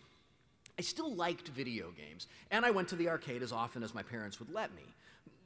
I 0.78 0.82
still 0.82 1.14
liked 1.16 1.48
video 1.48 1.92
games, 1.92 2.28
and 2.52 2.66
I 2.66 2.72
went 2.72 2.90
to 2.90 2.98
the 2.98 3.10
arcade 3.10 3.42
as 3.42 3.54
often 3.54 3.82
as 3.82 3.96
my 3.96 4.04
parents 4.04 4.40
would 4.40 4.54
let 4.54 4.76
me. 4.76 4.84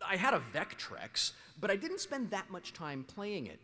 I 0.05 0.15
had 0.15 0.33
a 0.33 0.41
Vectrex, 0.53 1.33
but 1.59 1.69
I 1.69 1.75
didn't 1.75 1.99
spend 1.99 2.31
that 2.31 2.49
much 2.49 2.73
time 2.73 3.03
playing 3.03 3.45
it. 3.45 3.59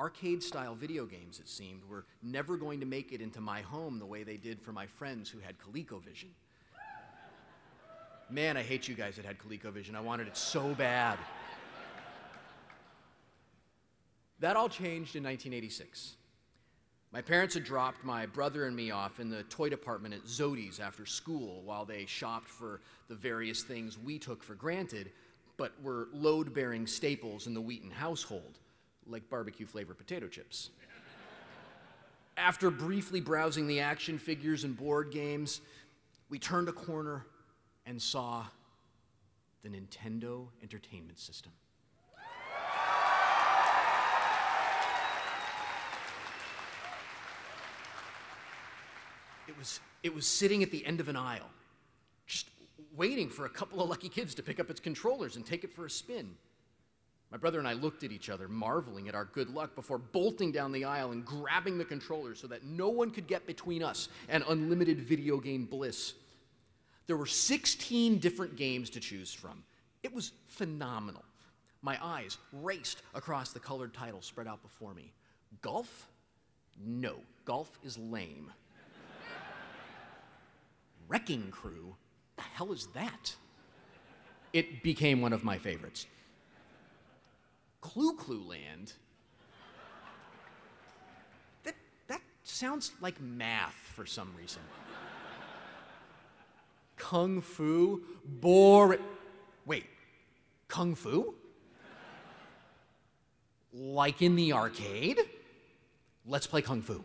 Arcade 0.00 0.42
style 0.42 0.74
video 0.74 1.04
games, 1.04 1.40
it 1.40 1.48
seemed, 1.48 1.82
were 1.84 2.06
never 2.22 2.56
going 2.56 2.80
to 2.80 2.86
make 2.86 3.12
it 3.12 3.20
into 3.20 3.40
my 3.40 3.60
home 3.60 3.98
the 3.98 4.06
way 4.06 4.22
they 4.22 4.36
did 4.36 4.60
for 4.60 4.72
my 4.72 4.86
friends 4.86 5.28
who 5.28 5.38
had 5.40 5.56
ColecoVision. 5.58 6.30
Man, 8.30 8.56
I 8.56 8.62
hate 8.62 8.88
you 8.88 8.94
guys 8.94 9.16
that 9.16 9.24
had 9.24 9.38
ColecoVision. 9.38 9.94
I 9.94 10.00
wanted 10.00 10.28
it 10.28 10.36
so 10.36 10.74
bad. 10.74 11.18
That 14.40 14.56
all 14.56 14.68
changed 14.68 15.16
in 15.16 15.24
1986. 15.24 16.14
My 17.10 17.22
parents 17.22 17.54
had 17.54 17.64
dropped 17.64 18.04
my 18.04 18.26
brother 18.26 18.66
and 18.66 18.76
me 18.76 18.90
off 18.90 19.18
in 19.18 19.30
the 19.30 19.42
toy 19.44 19.68
department 19.68 20.14
at 20.14 20.28
Zody's 20.28 20.78
after 20.78 21.06
school 21.06 21.62
while 21.62 21.84
they 21.84 22.04
shopped 22.06 22.48
for 22.48 22.80
the 23.08 23.14
various 23.14 23.62
things 23.62 23.98
we 23.98 24.18
took 24.18 24.42
for 24.42 24.54
granted, 24.54 25.10
but 25.56 25.72
were 25.82 26.08
load 26.12 26.52
bearing 26.52 26.86
staples 26.86 27.46
in 27.46 27.54
the 27.54 27.60
Wheaton 27.60 27.90
household, 27.90 28.58
like 29.06 29.28
barbecue 29.30 29.66
flavored 29.66 29.96
potato 29.96 30.28
chips. 30.28 30.70
After 32.36 32.70
briefly 32.70 33.20
browsing 33.20 33.66
the 33.66 33.80
action 33.80 34.18
figures 34.18 34.64
and 34.64 34.76
board 34.76 35.10
games, 35.10 35.60
we 36.28 36.38
turned 36.38 36.68
a 36.68 36.72
corner 36.72 37.26
and 37.86 38.00
saw 38.00 38.44
the 39.62 39.70
Nintendo 39.70 40.46
Entertainment 40.62 41.18
System. 41.18 41.52
It 50.02 50.14
was, 50.14 50.26
sitting 50.26 50.62
at 50.62 50.70
the 50.70 50.84
end 50.86 51.00
of 51.00 51.08
an 51.08 51.16
aisle, 51.16 51.50
just 52.26 52.48
waiting 52.96 53.28
for 53.28 53.46
a 53.46 53.50
couple 53.50 53.82
of 53.82 53.88
lucky 53.88 54.08
kids 54.08 54.34
to 54.36 54.42
pick 54.42 54.60
up 54.60 54.70
its 54.70 54.80
controllers 54.80 55.36
and 55.36 55.44
take 55.44 55.64
it 55.64 55.72
for 55.72 55.86
a 55.86 55.90
spin. 55.90 56.36
My 57.30 57.36
brother 57.36 57.58
and 57.58 57.68
I 57.68 57.74
looked 57.74 58.04
at 58.04 58.12
each 58.12 58.30
other, 58.30 58.48
marveling 58.48 59.08
at 59.08 59.14
our 59.14 59.26
good 59.26 59.50
luck, 59.50 59.74
before 59.74 59.98
bolting 59.98 60.50
down 60.50 60.72
the 60.72 60.84
aisle 60.84 61.12
and 61.12 61.24
grabbing 61.24 61.76
the 61.76 61.84
controllers 61.84 62.40
so 62.40 62.46
that 62.46 62.64
no 62.64 62.88
one 62.88 63.10
could 63.10 63.26
get 63.26 63.46
between 63.46 63.82
us 63.82 64.08
and 64.28 64.42
unlimited 64.48 65.00
video 65.00 65.38
game 65.38 65.66
bliss. 65.66 66.14
There 67.06 67.16
were 67.16 67.26
16 67.26 68.18
different 68.18 68.56
games 68.56 68.90
to 68.90 69.00
choose 69.00 69.32
from. 69.32 69.62
It 70.02 70.14
was 70.14 70.32
phenomenal. 70.46 71.24
My 71.82 71.98
eyes 72.02 72.38
raced 72.52 73.02
across 73.14 73.52
the 73.52 73.60
colored 73.60 73.92
titles 73.92 74.26
spread 74.26 74.46
out 74.46 74.62
before 74.62 74.94
me. 74.94 75.12
Golf? 75.60 76.08
No, 76.82 77.16
golf 77.44 77.78
is 77.84 77.98
lame. 77.98 78.52
Wrecking 81.08 81.50
Crew? 81.50 81.96
The 82.36 82.42
hell 82.42 82.72
is 82.72 82.88
that? 82.94 83.34
It 84.52 84.82
became 84.82 85.20
one 85.20 85.32
of 85.32 85.42
my 85.42 85.58
favorites. 85.58 86.06
Clu 87.80 88.14
Clu 88.16 88.42
Land? 88.42 88.92
That, 91.64 91.74
that 92.08 92.20
sounds 92.42 92.92
like 93.00 93.20
math 93.20 93.76
for 93.94 94.06
some 94.06 94.32
reason. 94.36 94.62
Kung 96.96 97.40
Fu? 97.40 98.02
Boring. 98.24 99.00
Wait, 99.64 99.86
Kung 100.66 100.94
Fu? 100.94 101.34
Like 103.72 104.22
in 104.22 104.36
the 104.36 104.52
arcade? 104.52 105.20
Let's 106.26 106.46
play 106.46 106.62
Kung 106.62 106.82
Fu. 106.82 107.04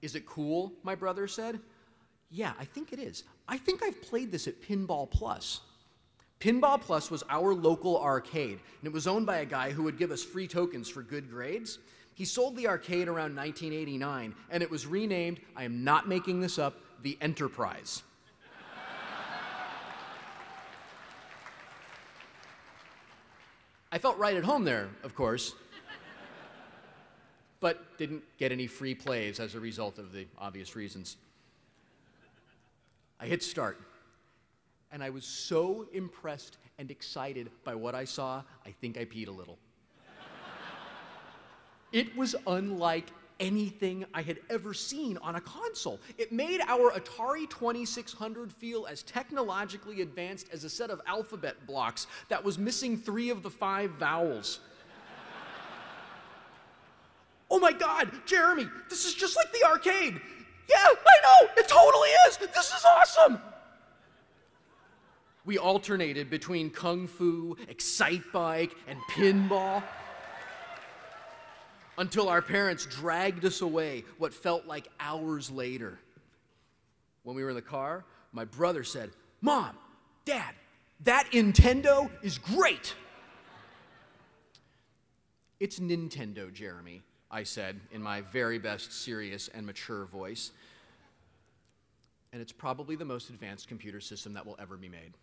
Is 0.00 0.14
it 0.14 0.24
cool? 0.24 0.72
My 0.82 0.94
brother 0.94 1.26
said. 1.26 1.60
Yeah, 2.30 2.52
I 2.58 2.64
think 2.64 2.92
it 2.92 2.98
is. 2.98 3.24
I 3.48 3.56
think 3.56 3.82
I've 3.82 4.02
played 4.02 4.30
this 4.30 4.46
at 4.46 4.60
Pinball 4.60 5.10
Plus. 5.10 5.60
Pinball 6.40 6.80
Plus 6.80 7.10
was 7.10 7.24
our 7.28 7.54
local 7.54 8.00
arcade, 8.00 8.60
and 8.80 8.86
it 8.86 8.92
was 8.92 9.06
owned 9.06 9.26
by 9.26 9.38
a 9.38 9.46
guy 9.46 9.70
who 9.70 9.82
would 9.84 9.98
give 9.98 10.10
us 10.10 10.22
free 10.22 10.46
tokens 10.46 10.88
for 10.88 11.02
good 11.02 11.30
grades. 11.30 11.78
He 12.14 12.24
sold 12.24 12.56
the 12.56 12.68
arcade 12.68 13.08
around 13.08 13.34
1989, 13.34 14.34
and 14.50 14.62
it 14.62 14.70
was 14.70 14.86
renamed, 14.86 15.40
I 15.56 15.64
am 15.64 15.84
not 15.84 16.08
making 16.08 16.40
this 16.40 16.58
up, 16.58 16.76
the 17.02 17.16
Enterprise. 17.20 18.02
I 23.90 23.98
felt 23.98 24.18
right 24.18 24.36
at 24.36 24.44
home 24.44 24.64
there, 24.64 24.90
of 25.02 25.14
course, 25.14 25.54
but 27.58 27.96
didn't 27.96 28.22
get 28.36 28.52
any 28.52 28.66
free 28.66 28.94
plays 28.94 29.40
as 29.40 29.54
a 29.54 29.60
result 29.60 29.98
of 29.98 30.12
the 30.12 30.26
obvious 30.36 30.76
reasons. 30.76 31.16
I 33.20 33.26
hit 33.26 33.42
start, 33.42 33.80
and 34.92 35.02
I 35.02 35.10
was 35.10 35.24
so 35.24 35.86
impressed 35.92 36.58
and 36.78 36.90
excited 36.90 37.50
by 37.64 37.74
what 37.74 37.94
I 37.94 38.04
saw, 38.04 38.42
I 38.64 38.70
think 38.70 38.96
I 38.96 39.04
peed 39.04 39.28
a 39.28 39.32
little. 39.32 39.58
it 41.92 42.16
was 42.16 42.36
unlike 42.46 43.08
anything 43.40 44.04
I 44.14 44.22
had 44.22 44.38
ever 44.50 44.74
seen 44.74 45.16
on 45.18 45.36
a 45.36 45.40
console. 45.40 46.00
It 46.16 46.32
made 46.32 46.60
our 46.66 46.92
Atari 46.92 47.48
2600 47.48 48.52
feel 48.52 48.86
as 48.86 49.02
technologically 49.02 50.00
advanced 50.02 50.48
as 50.52 50.64
a 50.64 50.70
set 50.70 50.90
of 50.90 51.00
alphabet 51.06 51.66
blocks 51.66 52.06
that 52.28 52.42
was 52.42 52.58
missing 52.58 52.96
three 52.96 53.30
of 53.30 53.42
the 53.42 53.50
five 53.50 53.90
vowels. 53.92 54.60
oh 57.50 57.58
my 57.58 57.72
God, 57.72 58.10
Jeremy, 58.26 58.68
this 58.88 59.04
is 59.04 59.14
just 59.14 59.36
like 59.36 59.52
the 59.52 59.64
arcade. 59.66 60.20
Yeah, 60.68 60.76
I 60.76 61.42
know, 61.44 61.48
it 61.56 61.68
totally 61.68 62.08
is. 62.28 62.36
This 62.36 62.72
is 62.72 62.84
awesome. 62.84 63.40
We 65.44 65.56
alternated 65.56 66.28
between 66.28 66.70
kung 66.70 67.06
fu, 67.06 67.56
Excitebike, 67.70 68.72
and 68.86 68.98
pinball 69.10 69.82
until 71.96 72.28
our 72.28 72.42
parents 72.42 72.86
dragged 72.86 73.44
us 73.44 73.60
away 73.62 74.04
what 74.18 74.34
felt 74.34 74.66
like 74.66 74.88
hours 75.00 75.50
later. 75.50 75.98
When 77.22 77.34
we 77.34 77.42
were 77.42 77.50
in 77.50 77.56
the 77.56 77.62
car, 77.62 78.04
my 78.32 78.44
brother 78.44 78.84
said, 78.84 79.10
Mom, 79.40 79.76
Dad, 80.24 80.54
that 81.04 81.30
Nintendo 81.32 82.10
is 82.22 82.38
great. 82.38 82.94
It's 85.60 85.78
Nintendo, 85.78 86.52
Jeremy, 86.52 87.02
I 87.30 87.42
said 87.42 87.78
in 87.92 88.02
my 88.02 88.22
very 88.22 88.58
best 88.58 88.92
serious 88.92 89.48
and 89.48 89.66
mature 89.66 90.06
voice. 90.06 90.50
And 92.32 92.40
it's 92.40 92.52
probably 92.52 92.96
the 92.96 93.04
most 93.04 93.30
advanced 93.30 93.68
computer 93.68 94.00
system 94.00 94.32
that 94.34 94.46
will 94.46 94.56
ever 94.58 94.76
be 94.76 94.88
made. 94.88 95.14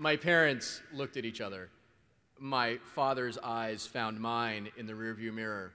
my 0.00 0.16
parents 0.16 0.80
looked 0.94 1.18
at 1.18 1.26
each 1.26 1.42
other. 1.42 1.68
My 2.38 2.78
father's 2.94 3.36
eyes 3.36 3.86
found 3.86 4.18
mine 4.18 4.70
in 4.78 4.86
the 4.86 4.94
rearview 4.94 5.32
mirror. 5.32 5.72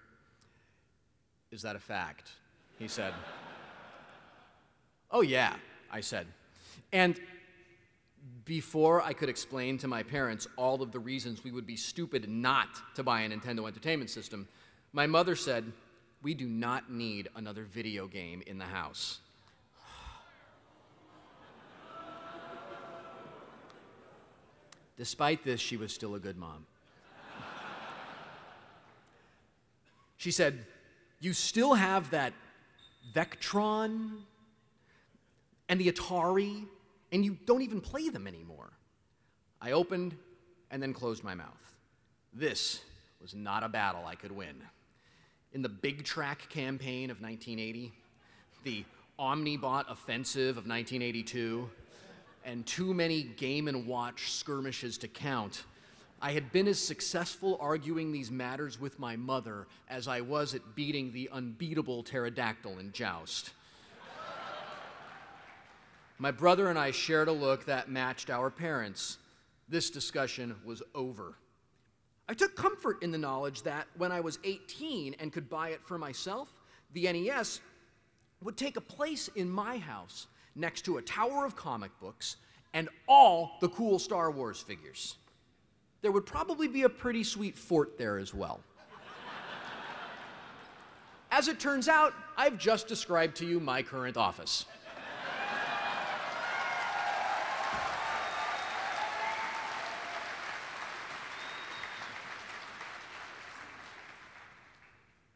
Is 1.52 1.62
that 1.62 1.76
a 1.76 1.80
fact? 1.80 2.32
He 2.80 2.88
said. 2.88 3.14
Oh, 5.12 5.22
yeah, 5.22 5.56
I 5.92 6.02
said. 6.02 6.28
And 6.92 7.20
before 8.46 9.02
I 9.02 9.14
could 9.14 9.30
explain 9.30 9.78
to 9.80 9.88
my 9.88 10.04
parents 10.04 10.48
all 10.56 10.82
of 10.84 10.92
the 10.92 11.00
reasons 11.00 11.44
we 11.44 11.52
would 11.52 11.66
be 11.66 11.76
stupid 11.76 12.30
not 12.30 12.70
to 12.96 13.04
buy 13.04 13.22
a 13.22 13.30
Nintendo 13.30 13.68
Entertainment 13.68 14.12
System, 14.12 14.48
my 14.94 15.08
mother 15.08 15.36
said, 15.36 15.66
We 16.22 16.36
do 16.36 16.48
not 16.48 16.92
need 16.92 17.28
another 17.36 17.64
video 17.64 18.08
game 18.08 18.44
in 18.46 18.60
the 18.60 18.66
house. 18.66 19.20
Despite 24.98 25.44
this, 25.44 25.60
she 25.60 25.76
was 25.76 25.92
still 25.92 26.16
a 26.16 26.20
good 26.20 26.38
mom. 26.38 26.68
she 30.18 30.32
said, 30.32 30.66
You 31.20 31.34
still 31.34 31.74
have 31.74 32.12
that 32.12 32.34
Vectron 33.14 34.22
and 35.70 35.80
the 35.80 35.92
Atari, 35.92 36.66
and 37.12 37.26
you 37.26 37.38
don't 37.46 37.62
even 37.62 37.82
play 37.82 38.10
them 38.10 38.28
anymore. 38.28 38.72
I 39.62 39.72
opened 39.72 40.16
and 40.72 40.82
then 40.82 40.94
closed 40.94 41.24
my 41.24 41.36
mouth. 41.36 41.76
This 42.34 42.82
was 43.22 43.34
not 43.34 43.64
a 43.64 43.70
battle 43.70 44.06
I 44.06 44.16
could 44.16 44.32
win. 44.32 44.62
In 45.54 45.62
the 45.62 45.70
Big 45.70 46.04
Trak 46.04 46.50
campaign 46.50 47.10
of 47.10 47.22
1980, 47.22 47.94
the 48.64 48.84
Omnibot 49.18 49.86
Offensive 49.90 50.58
of 50.58 50.68
1982 50.68 51.70
and 52.44 52.66
too 52.66 52.94
many 52.94 53.24
Game 53.24 53.68
and 53.68 53.88
Watch 53.88 54.32
skirmishes 54.34 54.98
to 55.00 55.08
count, 55.08 55.64
I 56.22 56.32
had 56.32 56.52
been 56.52 56.68
as 56.68 56.80
successful 56.80 57.58
arguing 57.60 58.12
these 58.12 58.32
matters 58.32 58.80
with 58.80 59.00
my 59.00 59.16
mother 59.16 59.68
as 59.90 60.08
I 60.08 60.22
was 60.22 60.54
at 60.54 60.76
beating 60.76 61.12
the 61.12 61.30
unbeatable 61.32 62.04
pterodactyl 62.04 62.78
in 62.80 62.92
joust. 62.92 63.52
My 66.18 66.32
brother 66.32 66.70
and 66.70 66.80
I 66.80 66.92
shared 66.92 67.28
a 67.28 67.34
look 67.34 67.66
that 67.66 67.90
matched 67.90 68.30
our 68.30 68.50
parents. 68.50 69.18
This 69.68 69.90
discussion 69.90 70.56
was 70.64 70.82
over. 70.94 71.36
I 72.28 72.34
took 72.34 72.56
comfort 72.56 73.04
in 73.04 73.12
the 73.12 73.18
knowledge 73.18 73.64
that 73.64 73.88
when 73.98 74.12
I 74.12 74.20
was 74.22 74.40
18 74.44 75.16
and 75.20 75.32
could 75.32 75.50
buy 75.50 75.70
it 75.70 75.82
for 75.86 75.98
myself, 75.98 76.54
the 76.94 77.12
NES 77.12 77.62
would 78.42 78.58
take 78.58 78.78
a 78.78 78.82
place 78.82 79.30
in 79.36 79.50
my 79.50 79.78
house 79.78 80.28
next 80.56 80.84
to 80.86 80.98
a 80.98 81.02
tower 81.02 81.46
of 81.46 81.56
comic 81.56 81.92
books 82.00 82.38
and 82.74 82.90
all 83.08 83.58
the 83.62 83.70
cool 83.70 84.00
Star 84.00 84.32
Wars 84.32 84.62
figures. 84.62 85.18
There 86.02 86.12
would 86.12 86.26
probably 86.26 86.68
be 86.68 86.84
a 86.84 86.90
pretty 86.90 87.24
sweet 87.24 87.58
fort 87.58 87.98
there 87.98 88.18
as 88.18 88.34
well. 88.34 88.62
As 91.32 91.48
it 91.48 91.60
turns 91.60 91.88
out, 91.88 92.14
I've 92.38 92.58
just 92.58 92.88
described 92.88 93.36
to 93.38 93.46
you 93.46 93.60
my 93.60 93.84
current 93.84 94.16
office. 94.16 94.66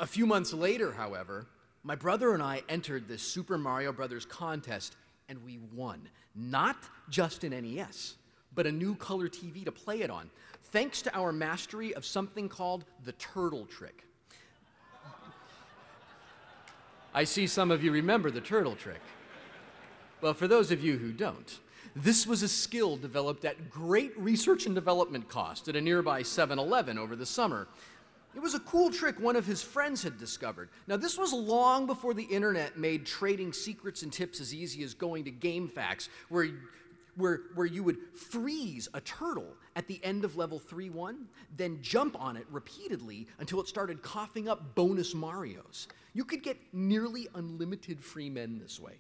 A 0.01 0.07
few 0.07 0.25
months 0.25 0.53
later, 0.53 0.93
however, 0.93 1.45
my 1.83 1.95
brother 1.95 2.33
and 2.33 2.41
I 2.41 2.63
entered 2.69 3.07
this 3.07 3.21
Super 3.21 3.57
Mario 3.57 3.91
Brothers 3.91 4.25
contest 4.25 4.95
and 5.27 5.43
we 5.43 5.59
won. 5.73 6.07
Not 6.35 6.77
just 7.09 7.43
an 7.43 7.51
NES, 7.51 8.15
but 8.55 8.65
a 8.65 8.71
new 8.71 8.95
color 8.95 9.27
TV 9.27 9.65
to 9.65 9.73
play 9.73 10.01
it 10.01 10.09
on, 10.09 10.29
thanks 10.71 11.01
to 11.01 11.17
our 11.17 11.33
mastery 11.33 11.93
of 11.95 12.05
something 12.05 12.47
called 12.47 12.85
the 13.03 13.11
turtle 13.13 13.65
trick. 13.65 14.05
I 17.13 17.25
see 17.25 17.45
some 17.45 17.69
of 17.69 17.83
you 17.83 17.91
remember 17.91 18.31
the 18.31 18.39
turtle 18.39 18.75
trick. 18.75 19.01
Well, 20.21 20.33
for 20.33 20.47
those 20.47 20.71
of 20.71 20.81
you 20.81 20.97
who 20.97 21.11
don't, 21.11 21.59
this 21.95 22.25
was 22.25 22.41
a 22.43 22.47
skill 22.47 22.95
developed 22.95 23.43
at 23.43 23.69
great 23.69 24.17
research 24.17 24.65
and 24.65 24.75
development 24.75 25.27
cost 25.27 25.67
at 25.67 25.75
a 25.75 25.81
nearby 25.81 26.21
7 26.21 26.57
Eleven 26.57 26.97
over 26.97 27.15
the 27.15 27.25
summer. 27.25 27.67
It 28.35 28.41
was 28.41 28.53
a 28.53 28.59
cool 28.59 28.91
trick 28.91 29.19
one 29.19 29.35
of 29.35 29.45
his 29.45 29.61
friends 29.63 30.03
had 30.03 30.17
discovered. 30.17 30.69
Now, 30.87 30.97
this 30.97 31.17
was 31.17 31.33
long 31.33 31.87
before 31.87 32.13
the 32.13 32.23
internet 32.23 32.77
made 32.77 33.05
trading 33.05 33.53
secrets 33.53 34.03
and 34.03 34.13
tips 34.13 34.39
as 34.39 34.53
easy 34.53 34.83
as 34.83 34.93
going 34.93 35.25
to 35.25 35.31
GameFAQs, 35.31 36.09
where, 36.29 36.49
where, 37.15 37.41
where 37.55 37.65
you 37.65 37.83
would 37.83 37.97
freeze 38.15 38.87
a 38.93 39.01
turtle 39.01 39.55
at 39.75 39.87
the 39.87 39.99
end 40.03 40.25
of 40.25 40.37
level 40.37 40.59
3 40.59 40.91
1, 40.91 41.27
then 41.57 41.79
jump 41.81 42.19
on 42.21 42.37
it 42.37 42.45
repeatedly 42.51 43.27
until 43.39 43.59
it 43.61 43.67
started 43.67 44.03
coughing 44.03 44.47
up 44.47 44.75
bonus 44.75 45.15
Marios. 45.15 45.87
You 46.13 46.23
could 46.23 46.43
get 46.43 46.57
nearly 46.71 47.27
unlimited 47.33 48.03
free 48.03 48.29
men 48.29 48.59
this 48.59 48.79
way. 48.79 48.93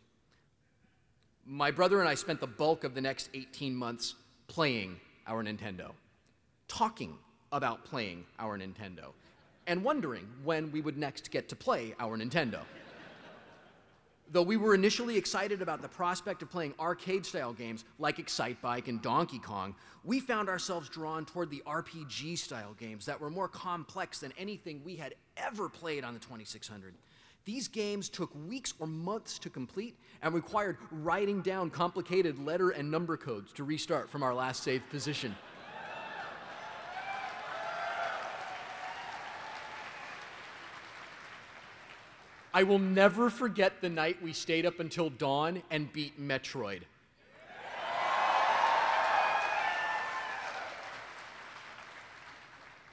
My 1.45 1.69
brother 1.69 1.99
and 1.99 2.09
I 2.09 2.15
spent 2.15 2.39
the 2.39 2.47
bulk 2.47 2.83
of 2.83 2.95
the 2.95 3.01
next 3.01 3.29
18 3.33 3.75
months 3.75 4.15
playing 4.47 4.99
our 5.27 5.43
Nintendo, 5.43 5.91
talking 6.67 7.17
about 7.51 7.85
playing 7.85 8.25
our 8.37 8.57
Nintendo 8.57 9.13
and 9.67 9.83
wondering 9.83 10.27
when 10.43 10.71
we 10.71 10.81
would 10.81 10.97
next 10.97 11.31
get 11.31 11.49
to 11.49 11.55
play 11.55 11.93
our 11.99 12.17
Nintendo. 12.17 12.61
Though 14.31 14.43
we 14.43 14.57
were 14.57 14.75
initially 14.75 15.17
excited 15.17 15.61
about 15.63 15.81
the 15.81 15.87
prospect 15.87 16.43
of 16.43 16.51
playing 16.51 16.75
arcade 16.79 17.25
style 17.25 17.51
games 17.51 17.83
like 17.97 18.17
Excitebike 18.17 18.87
and 18.87 19.01
Donkey 19.01 19.39
Kong, 19.39 19.75
we 20.03 20.19
found 20.19 20.49
ourselves 20.49 20.87
drawn 20.87 21.25
toward 21.25 21.49
the 21.49 21.63
RPG 21.65 22.37
style 22.37 22.75
games 22.79 23.07
that 23.07 23.19
were 23.19 23.31
more 23.31 23.47
complex 23.47 24.19
than 24.19 24.31
anything 24.37 24.81
we 24.83 24.95
had 24.95 25.15
ever 25.35 25.67
played 25.67 26.03
on 26.03 26.13
the 26.13 26.19
2600. 26.19 26.93
These 27.45 27.67
games 27.67 28.09
took 28.09 28.29
weeks 28.47 28.75
or 28.77 28.85
months 28.85 29.39
to 29.39 29.49
complete 29.49 29.97
and 30.21 30.35
required 30.35 30.77
writing 30.91 31.41
down 31.41 31.71
complicated 31.71 32.37
letter 32.45 32.69
and 32.69 32.91
number 32.91 33.17
codes 33.17 33.51
to 33.53 33.63
restart 33.63 34.11
from 34.11 34.21
our 34.21 34.35
last 34.35 34.61
saved 34.61 34.87
position. 34.91 35.35
I 42.59 42.63
will 42.63 42.77
never 42.77 43.29
forget 43.29 43.79
the 43.79 43.87
night 43.87 44.21
we 44.21 44.33
stayed 44.33 44.65
up 44.65 44.81
until 44.81 45.09
dawn 45.09 45.63
and 45.71 45.93
beat 45.93 46.19
Metroid. 46.19 46.81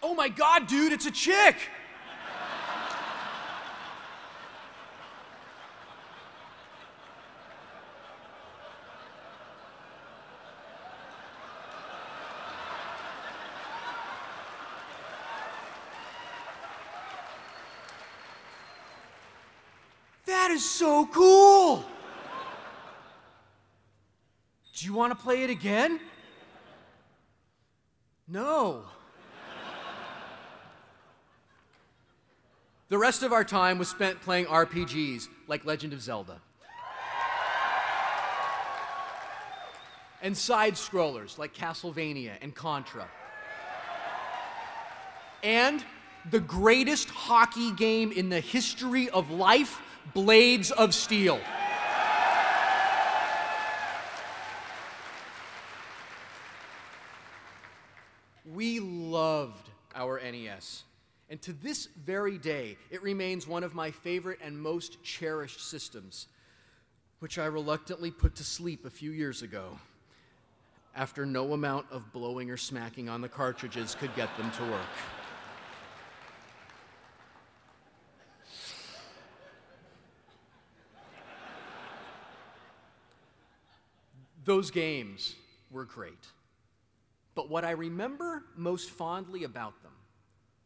Oh 0.04 0.14
my 0.14 0.28
god, 0.28 0.68
dude, 0.68 0.92
it's 0.92 1.06
a 1.06 1.10
chick! 1.10 1.56
That 20.46 20.54
is 20.54 20.70
so 20.70 21.06
cool! 21.06 21.84
Do 24.76 24.86
you 24.86 24.92
want 24.92 25.10
to 25.10 25.20
play 25.20 25.42
it 25.42 25.50
again? 25.50 25.98
No. 28.28 28.84
The 32.90 32.96
rest 32.96 33.24
of 33.24 33.32
our 33.32 33.42
time 33.42 33.76
was 33.76 33.88
spent 33.88 34.20
playing 34.20 34.46
RPGs 34.46 35.26
like 35.48 35.64
Legend 35.64 35.92
of 35.92 36.00
Zelda. 36.00 36.40
And 40.22 40.36
side 40.36 40.74
scrollers 40.74 41.38
like 41.38 41.54
Castlevania 41.54 42.34
and 42.40 42.54
Contra. 42.54 43.08
And 45.42 45.84
the 46.30 46.38
greatest 46.38 47.10
hockey 47.10 47.72
game 47.72 48.12
in 48.12 48.28
the 48.28 48.38
history 48.38 49.10
of 49.10 49.32
life 49.32 49.82
Blades 50.14 50.70
of 50.70 50.94
Steel. 50.94 51.40
We 58.54 58.80
loved 58.80 59.68
our 59.94 60.20
NES. 60.20 60.84
And 61.28 61.42
to 61.42 61.52
this 61.52 61.88
very 62.04 62.38
day, 62.38 62.78
it 62.90 63.02
remains 63.02 63.46
one 63.46 63.64
of 63.64 63.74
my 63.74 63.90
favorite 63.90 64.38
and 64.42 64.58
most 64.58 65.02
cherished 65.02 65.68
systems, 65.68 66.28
which 67.18 67.38
I 67.38 67.46
reluctantly 67.46 68.10
put 68.10 68.36
to 68.36 68.44
sleep 68.44 68.84
a 68.84 68.90
few 68.90 69.10
years 69.10 69.42
ago 69.42 69.78
after 70.94 71.26
no 71.26 71.52
amount 71.52 71.86
of 71.90 72.10
blowing 72.12 72.50
or 72.50 72.56
smacking 72.56 73.08
on 73.08 73.20
the 73.20 73.28
cartridges 73.28 73.94
could 73.94 74.14
get 74.16 74.34
them 74.38 74.50
to 74.52 74.62
work. 74.62 75.25
Those 84.46 84.70
games 84.70 85.34
were 85.70 85.84
great. 85.84 86.24
But 87.34 87.50
what 87.50 87.64
I 87.64 87.72
remember 87.72 88.44
most 88.56 88.90
fondly 88.90 89.44
about 89.44 89.82
them 89.82 89.92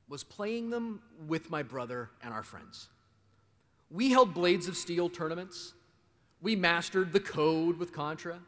was 0.08 0.22
playing 0.22 0.70
them 0.70 1.00
with 1.26 1.50
my 1.50 1.62
brother 1.62 2.10
and 2.22 2.32
our 2.32 2.42
friends. 2.42 2.88
We 3.90 4.10
held 4.10 4.34
Blades 4.34 4.68
of 4.68 4.76
Steel 4.76 5.08
tournaments. 5.08 5.72
We 6.42 6.54
mastered 6.56 7.12
the 7.12 7.20
code 7.20 7.78
with 7.78 7.92
Contra. 7.92 8.38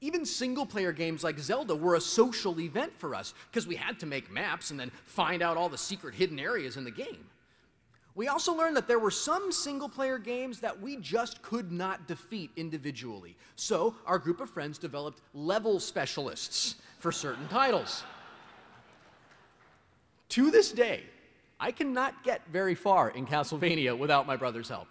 Even 0.00 0.26
single 0.26 0.66
player 0.66 0.92
games 0.92 1.22
like 1.22 1.38
Zelda 1.38 1.76
were 1.76 1.94
a 1.94 2.00
social 2.00 2.60
event 2.60 2.92
for 2.98 3.14
us 3.14 3.34
because 3.50 3.68
we 3.68 3.76
had 3.76 4.00
to 4.00 4.06
make 4.06 4.30
maps 4.30 4.72
and 4.72 4.80
then 4.80 4.90
find 5.06 5.40
out 5.40 5.56
all 5.56 5.68
the 5.68 5.78
secret 5.78 6.14
hidden 6.14 6.40
areas 6.40 6.76
in 6.76 6.84
the 6.84 6.90
game. 6.90 7.28
We 8.14 8.28
also 8.28 8.54
learned 8.54 8.76
that 8.76 8.88
there 8.88 8.98
were 8.98 9.10
some 9.10 9.50
single 9.52 9.88
player 9.88 10.18
games 10.18 10.60
that 10.60 10.80
we 10.80 10.96
just 10.96 11.40
could 11.42 11.72
not 11.72 12.06
defeat 12.06 12.50
individually. 12.56 13.36
So 13.56 13.94
our 14.06 14.18
group 14.18 14.40
of 14.40 14.50
friends 14.50 14.76
developed 14.76 15.22
level 15.32 15.80
specialists 15.80 16.76
for 16.98 17.10
certain 17.10 17.48
titles. 17.48 18.04
To 20.30 20.50
this 20.50 20.72
day, 20.72 21.04
I 21.58 21.72
cannot 21.72 22.22
get 22.22 22.42
very 22.50 22.74
far 22.74 23.10
in 23.10 23.26
Castlevania 23.26 23.96
without 23.96 24.26
my 24.26 24.36
brother's 24.36 24.68
help. 24.68 24.88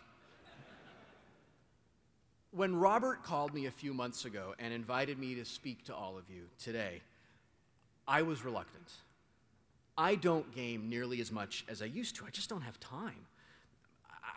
When 2.52 2.76
Robert 2.76 3.24
called 3.24 3.54
me 3.54 3.68
a 3.68 3.72
few 3.72 3.94
months 3.94 4.26
ago 4.26 4.56
and 4.60 4.74
invited 4.74 5.18
me 5.18 5.36
to 5.36 5.46
speak 5.46 5.86
to 5.86 5.96
all 5.96 6.18
of 6.18 6.24
you 6.30 6.44
today, 6.60 7.02
I 8.08 8.24
was 8.24 8.44
reluctant. 8.44 8.92
I 9.98 10.16
don't 10.16 10.54
game 10.56 10.90
nearly 10.90 11.22
as 11.22 11.32
much 11.32 11.66
as 11.68 11.82
I 11.82 11.86
used 11.86 12.16
to. 12.18 12.26
I 12.26 12.30
just 12.30 12.50
don't 12.50 12.62
have 12.62 12.80
time. 12.80 13.28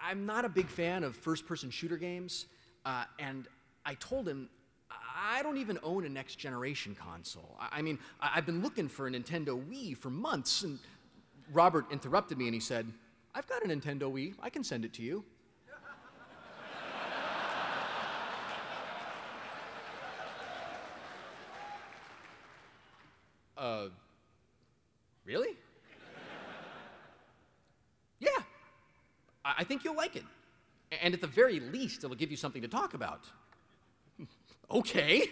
I'm 0.03 0.27
not 0.27 0.45
a 0.45 0.49
big 0.49 0.67
fan 0.67 1.05
of 1.05 1.17
first 1.17 1.47
person 1.47 1.71
shooter 1.71 1.97
games, 1.97 2.47
uh, 2.85 3.05
and 3.19 3.47
I 3.87 3.95
told 3.95 4.29
him 4.29 4.51
I 5.17 5.43
don't 5.43 5.57
even 5.57 5.79
own 5.83 6.05
a 6.05 6.09
next 6.09 6.37
generation 6.37 6.95
console. 6.95 7.57
I, 7.59 7.83
mean, 7.83 7.99
I've 8.21 8.47
been 8.47 8.63
looking 8.63 8.89
for 8.89 9.07
a 9.07 9.11
Nintendo 9.11 9.63
Wii 9.65 9.97
for 9.97 10.11
months, 10.11 10.63
and 10.63 10.79
Robert 11.53 11.87
interrupted 11.91 12.37
me 12.37 12.47
and 12.47 12.55
he 12.55 12.61
said, 12.61 12.93
I've 13.35 13.47
got 13.47 13.65
a 13.65 13.69
Nintendo 13.69 14.13
Wii. 14.13 14.35
I 14.41 14.51
can 14.51 14.65
send 14.65 14.85
it 14.85 14.93
to 14.95 15.03
you. 15.03 15.25
uh, 23.57 23.87
really? 25.25 25.57
yeah. 28.21 28.29
I, 29.45 29.55
I 29.59 29.65
think 29.65 29.85
you'll 29.85 29.97
like 29.97 30.17
it. 30.17 30.25
And 31.03 31.15
at 31.15 31.21
the 31.21 31.27
very 31.27 31.61
least, 31.61 32.05
it'll 32.05 32.17
give 32.17 32.31
you 32.31 32.37
something 32.37 32.63
to 32.63 32.69
talk 32.69 32.95
about. 32.95 33.25
okay. 34.71 35.29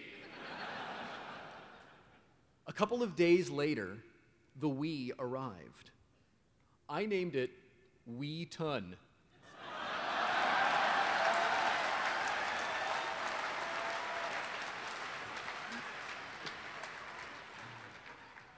A 2.66 2.72
couple 2.72 3.02
of 3.02 3.16
days 3.16 3.50
later, 3.50 3.98
the 4.60 4.68
Wii 4.68 5.10
arrived. 5.18 5.90
I 6.88 7.06
named 7.06 7.34
it 7.34 7.50
Wii 8.10 8.50
Ton. 8.50 8.96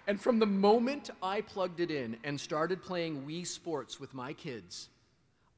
And 0.07 0.20
from 0.20 0.38
the 0.38 0.46
moment 0.46 1.11
I 1.22 1.40
plugged 1.40 1.80
it 1.80 1.90
in 1.90 2.16
and 2.24 2.38
started 2.38 2.82
playing 2.82 3.24
Wii 3.26 3.46
Sports 3.46 3.98
with 3.98 4.12
my 4.12 4.32
kids, 4.34 4.88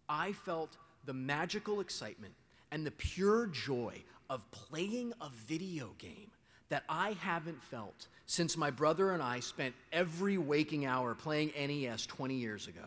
I 0.09 0.32
felt 0.32 0.76
the 1.05 1.12
magical 1.12 1.80
excitement 1.80 2.34
and 2.70 2.86
the 2.86 2.92
pure 2.92 3.47
joy 3.47 4.03
of 4.30 4.49
playing 4.51 5.12
a 5.20 5.30
video 5.47 5.90
game 5.99 6.30
that 6.68 6.84
I 6.88 7.12
haven't 7.20 7.62
felt 7.62 8.07
since 8.26 8.57
my 8.57 8.70
brother 8.70 9.12
and 9.12 9.22
I 9.22 9.40
spent 9.40 9.74
every 9.92 10.36
waking 10.38 10.84
hour 10.84 11.14
playing 11.14 11.53
NES 11.57 12.07
20 12.07 12.34
years 12.34 12.66
ago. 12.66 12.86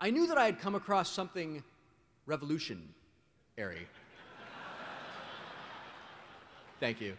I 0.00 0.10
knew 0.10 0.26
that 0.26 0.38
I 0.38 0.46
had 0.46 0.58
come 0.58 0.74
across 0.74 1.10
something 1.10 1.62
revolutionary. 2.26 2.86
Thank 6.80 7.00
you. 7.00 7.16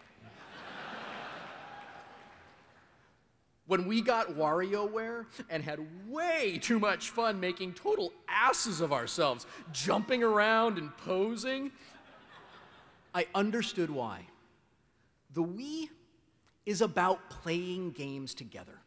When 3.66 3.88
we 3.88 4.02
got 4.02 4.36
WarioWare 4.36 5.26
and 5.50 5.64
had 5.64 5.80
way 6.10 6.60
too 6.62 6.80
much 6.80 7.12
fun 7.12 7.40
making 7.40 7.74
total 7.74 8.12
asses 8.28 8.82
of 8.82 8.92
ourselves, 8.92 9.46
jumping 9.72 10.22
around 10.22 10.78
and 10.78 10.96
posing, 10.98 11.72
I 13.16 13.26
understood 13.34 13.90
why. 13.90 14.28
The 15.34 15.44
Wii 15.44 15.90
is 16.66 16.82
about 16.82 17.30
playing 17.30 17.92
games 17.92 18.34
together. 18.34 18.80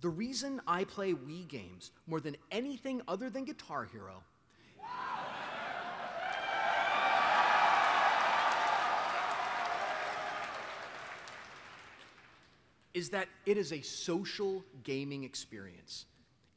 The 0.00 0.08
reason 0.08 0.60
I 0.66 0.84
play 0.84 1.12
Wii 1.12 1.48
games 1.48 1.90
more 2.06 2.20
than 2.20 2.36
anything 2.50 3.02
other 3.08 3.30
than 3.30 3.44
Guitar 3.44 3.84
Hero 3.84 4.22
is 12.94 13.10
that 13.10 13.28
it 13.46 13.56
is 13.56 13.72
a 13.72 13.80
social 13.80 14.64
gaming 14.82 15.24
experience. 15.24 16.06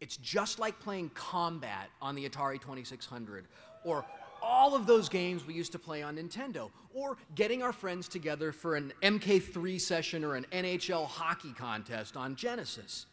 It's 0.01 0.17
just 0.17 0.59
like 0.59 0.79
playing 0.79 1.11
Combat 1.13 1.89
on 2.01 2.15
the 2.15 2.27
Atari 2.27 2.59
2600 2.59 3.47
or 3.83 4.05
all 4.43 4.75
of 4.75 4.85
those 4.85 5.07
games 5.07 5.47
we 5.47 5.53
used 5.53 5.71
to 5.71 5.79
play 5.79 6.03
on 6.03 6.17
Nintendo, 6.17 6.69
or 6.93 7.17
getting 7.33 7.63
our 7.63 7.71
friends 7.71 8.07
together 8.07 8.51
for 8.51 8.75
an 8.75 8.91
MK3 9.01 9.79
session 9.79 10.23
or 10.23 10.35
an 10.35 10.45
NHL 10.51 11.07
hockey 11.07 11.53
contest 11.53 12.17
on 12.17 12.35
Genesis. 12.35 13.05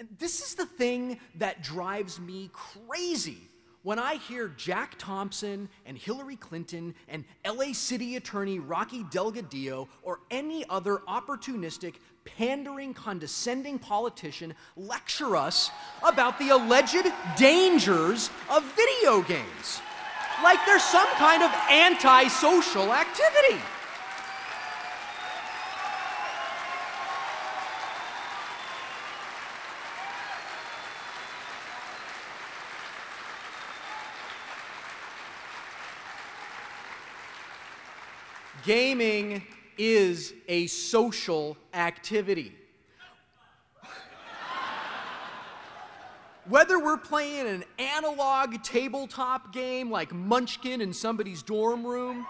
And 0.00 0.08
this 0.18 0.40
is 0.40 0.54
the 0.54 0.66
thing 0.66 1.20
that 1.36 1.62
drives 1.62 2.18
me 2.18 2.50
crazy 2.52 3.38
when 3.82 3.98
I 3.98 4.14
hear 4.14 4.48
Jack 4.48 4.94
Thompson 4.96 5.68
and 5.86 5.98
Hillary 5.98 6.36
Clinton 6.36 6.94
and 7.08 7.24
LA 7.46 7.72
City 7.72 8.16
Attorney 8.16 8.58
Rocky 8.58 9.02
Delgadillo 9.04 9.88
or 10.02 10.20
any 10.30 10.64
other 10.70 10.98
opportunistic, 11.08 11.96
pandering, 12.24 12.94
condescending 12.94 13.78
politician 13.78 14.54
lecture 14.76 15.36
us 15.36 15.70
about 16.02 16.38
the 16.38 16.50
alleged 16.50 17.06
dangers 17.36 18.30
of 18.50 18.64
video 18.76 19.22
games 19.22 19.80
like 20.42 20.58
there's 20.66 20.82
some 20.82 21.06
kind 21.16 21.42
of 21.42 21.50
antisocial 21.70 22.92
activity. 22.92 23.60
Gaming 38.64 39.42
is 39.78 40.34
a 40.48 40.66
social 40.66 41.56
activity. 41.74 42.54
Whether 46.48 46.78
we're 46.78 46.96
playing 46.96 47.46
an 47.46 47.64
analog 47.78 48.62
tabletop 48.64 49.52
game 49.52 49.90
like 49.90 50.12
Munchkin 50.12 50.80
in 50.80 50.92
somebody's 50.92 51.42
dorm 51.42 51.86
room, 51.86 52.26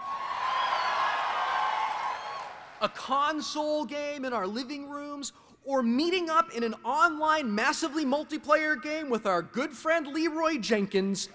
a 2.83 2.89
console 2.91 3.85
game 3.87 4.25
in 4.25 4.33
our 4.33 4.47
living 4.47 4.89
rooms, 4.89 5.33
or 5.65 5.83
meeting 5.83 6.29
up 6.29 6.53
in 6.53 6.63
an 6.63 6.75
online 6.85 7.55
massively 7.55 8.05
multiplayer 8.05 8.81
game 8.81 9.09
with 9.09 9.25
our 9.25 9.41
good 9.41 9.73
friend 9.73 10.09
Leroy 10.09 10.59
Jenkins, 10.59 11.29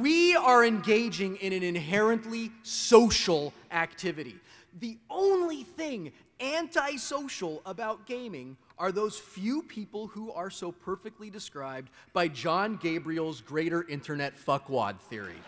we 0.00 0.34
are 0.34 0.64
engaging 0.64 1.36
in 1.36 1.52
an 1.52 1.62
inherently 1.62 2.50
social 2.62 3.52
activity. 3.70 4.36
The 4.80 4.98
only 5.08 5.62
thing 5.62 6.12
antisocial 6.40 7.62
about 7.66 8.06
gaming 8.06 8.56
are 8.78 8.92
those 8.92 9.18
few 9.18 9.62
people 9.62 10.06
who 10.08 10.32
are 10.32 10.50
so 10.50 10.70
perfectly 10.70 11.30
described 11.30 11.90
by 12.12 12.28
John 12.28 12.76
Gabriel's 12.76 13.40
greater 13.40 13.86
internet 13.88 14.36
fuckwad 14.36 14.98
theory. 15.00 15.40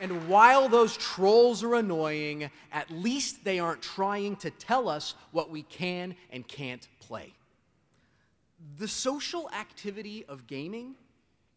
And 0.00 0.28
while 0.28 0.68
those 0.68 0.96
trolls 0.96 1.62
are 1.62 1.76
annoying, 1.76 2.50
at 2.72 2.90
least 2.90 3.44
they 3.44 3.60
aren't 3.60 3.82
trying 3.82 4.34
to 4.36 4.50
tell 4.50 4.88
us 4.88 5.14
what 5.30 5.48
we 5.48 5.62
can 5.62 6.16
and 6.32 6.46
can't 6.46 6.88
play. 6.98 7.32
The 8.78 8.88
social 8.88 9.50
activity 9.50 10.24
of 10.28 10.46
gaming 10.46 10.94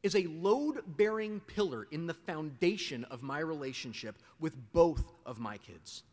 is 0.03 0.15
a 0.15 0.27
load 0.27 0.83
bearing 0.97 1.39
pillar 1.41 1.87
in 1.91 2.07
the 2.07 2.13
foundation 2.13 3.03
of 3.05 3.23
my 3.23 3.39
relationship 3.39 4.17
with 4.39 4.55
both 4.71 5.13
of 5.25 5.39
my 5.39 5.57
kids. 5.57 6.03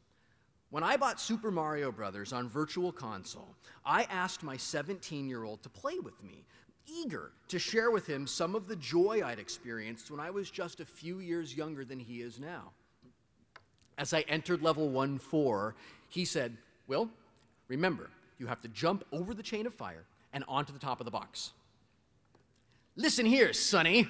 When 0.70 0.82
I 0.82 0.97
bought 0.97 1.20
Super 1.20 1.51
Mario 1.51 1.93
Brothers 1.93 2.32
on 2.32 2.49
Virtual 2.49 2.93
Console, 2.93 3.55
I 3.84 4.05
asked 4.05 4.43
my 4.43 4.57
17 4.57 5.28
year 5.28 5.45
old 5.45 5.62
to 5.62 5.68
play 5.68 5.99
with 5.99 6.22
me, 6.22 6.45
eager 6.86 7.32
to 7.49 7.59
share 7.59 7.90
with 7.90 8.07
him 8.07 8.26
some 8.26 8.55
of 8.55 8.68
the 8.68 8.76
joy 8.76 9.22
I'd 9.24 9.38
experienced 9.38 10.11
when 10.11 10.20
I 10.20 10.30
was 10.30 10.51
just 10.51 10.80
a 10.80 10.86
few 10.86 11.20
years 11.20 11.55
younger 11.55 11.84
than 11.84 12.01
he 12.01 12.22
is 12.22 12.40
now. 12.40 12.70
As 13.99 14.14
I 14.14 14.20
entered 14.22 14.62
level 14.62 14.88
1 14.88 15.18
4, 15.18 15.74
he 16.09 16.24
said, 16.24 16.57
Wil, 16.86 17.11
remember, 17.68 18.09
you 18.38 18.47
have 18.47 18.62
to 18.62 18.68
jump 18.68 19.05
over 19.12 19.34
the 19.34 19.43
chain 19.43 19.66
of 19.66 19.74
fire 19.74 20.07
and 20.33 20.45
onto 20.49 20.72
the 20.72 20.78
top 20.78 21.01
of 21.01 21.05
the 21.05 21.11
box. 21.11 21.53
Listen 22.97 23.26
here, 23.26 23.53
Sonny. 23.53 24.09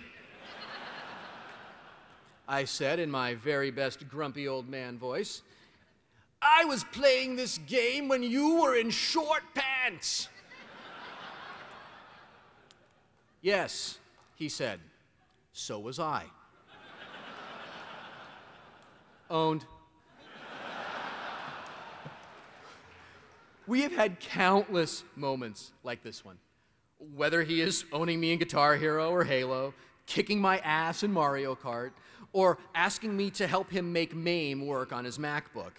I 2.49 2.65
said 2.65 2.99
in 2.99 3.11
my 3.11 3.35
very 3.35 3.71
best 3.71 4.09
grumpy 4.09 4.49
old 4.49 4.69
man 4.69 4.99
voice. 4.99 5.43
I 6.43 6.65
was 6.65 6.83
playing 6.85 7.37
this 7.37 7.59
game 7.59 8.09
when 8.09 8.23
you 8.23 8.61
were 8.61 8.77
in 8.77 8.91
short 8.91 9.43
pants. 9.55 10.29
yes, 13.41 13.99
he 14.35 14.49
said. 14.49 14.81
So 15.53 15.79
was 15.79 16.01
I. 16.01 16.25
Owned. 19.31 19.65
We 23.67 23.83
have 23.83 23.93
had 23.93 24.21
countless 24.21 25.05
moments 25.17 25.73
like 25.85 26.03
this 26.03 26.25
one 26.25 26.39
whether 27.15 27.43
he 27.43 27.61
is 27.61 27.85
owning 27.93 28.21
me 28.21 28.33
in 28.33 28.39
Guitar 28.39 28.77
Hero 28.77 29.11
or 29.11 29.25
Halo, 29.25 29.75
kicking 30.07 30.41
my 30.41 30.59
ass 30.59 31.03
in 31.03 31.13
Mario 31.13 31.55
Kart, 31.55 31.91
or 32.33 32.59
asking 32.75 33.17
me 33.17 33.31
to 33.31 33.47
help 33.47 33.71
him 33.71 33.93
make 33.93 34.15
MAME 34.15 34.65
work 34.67 34.93
on 34.93 35.05
his 35.05 35.19
MacBook. 35.19 35.73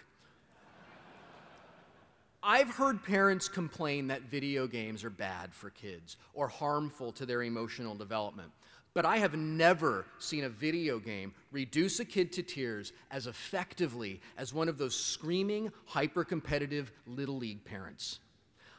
I've 2.45 2.69
heard 2.69 3.01
parents 3.03 3.47
complain 3.47 4.07
that 4.07 4.23
video 4.23 4.67
games 4.67 5.05
are 5.05 5.09
bad 5.09 5.53
for 5.53 5.69
kids 5.69 6.17
or 6.33 6.49
harmful 6.49 7.13
to 7.13 7.25
their 7.25 7.43
emotional 7.43 7.95
development. 7.95 8.51
But 8.93 9.05
I 9.05 9.17
have 9.17 9.35
never 9.35 10.05
seen 10.19 10.43
a 10.43 10.49
video 10.49 10.99
game 10.99 11.33
reduce 11.51 11.99
a 11.99 12.05
kid 12.05 12.31
to 12.33 12.43
tears 12.43 12.93
as 13.09 13.25
effectively 13.25 14.21
as 14.37 14.53
one 14.53 14.69
of 14.69 14.77
those 14.77 14.95
screaming, 14.95 15.71
hyper 15.85 16.23
competitive 16.23 16.91
Little 17.07 17.37
League 17.37 17.65
parents. 17.65 18.19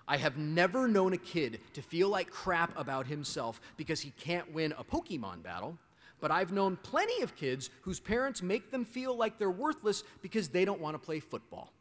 I 0.07 0.19
have 0.19 0.37
never 0.37 0.87
known 0.87 1.15
a 1.15 1.19
kid 1.19 1.61
to 1.73 1.83
feel 1.83 2.11
like 2.11 2.31
crap 2.31 2.79
about 2.79 3.07
himself 3.07 3.61
because 3.77 4.01
he 4.01 4.11
can't 4.21 4.53
win 4.53 4.73
a 4.79 4.85
Pokemon 4.85 5.43
battle, 5.43 5.79
but 6.21 6.31
I've 6.31 6.53
known 6.53 6.77
plenty 6.83 7.23
of 7.23 7.35
kids 7.35 7.71
whose 7.83 7.99
parents 7.99 8.43
make 8.43 8.71
them 8.71 8.85
feel 8.85 9.17
like 9.17 9.39
they're 9.39 9.51
worthless 9.51 10.05
because 10.23 10.49
they 10.49 10.65
don't 10.65 10.81
want 10.81 10.95
to 10.95 10.99
play 10.99 11.19
football. 11.19 11.73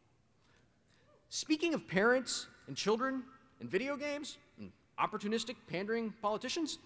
Speaking 1.30 1.74
of 1.74 1.88
parents 1.88 2.48
and 2.68 2.76
children 2.76 3.24
and 3.60 3.70
video 3.70 3.96
games 3.96 4.38
and 4.58 4.72
opportunistic, 5.00 5.56
pandering 5.68 6.14
politicians, 6.22 6.80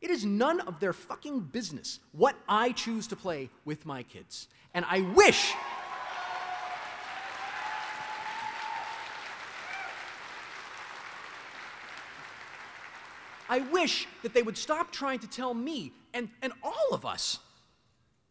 it 0.00 0.10
is 0.10 0.24
none 0.24 0.60
of 0.60 0.78
their 0.80 0.92
fucking 0.92 1.40
business 1.40 2.00
what 2.12 2.36
I 2.48 2.72
choose 2.72 3.06
to 3.08 3.16
play 3.16 3.50
with 3.64 3.84
my 3.84 4.02
kids. 4.02 4.48
And 4.74 4.84
I 4.88 5.00
wish. 5.00 5.52
I 13.48 13.60
wish 13.60 14.06
that 14.22 14.34
they 14.34 14.42
would 14.42 14.58
stop 14.58 14.92
trying 14.92 15.20
to 15.20 15.26
tell 15.26 15.54
me 15.54 15.92
and, 16.12 16.28
and 16.42 16.52
all 16.62 16.92
of 16.92 17.06
us 17.06 17.38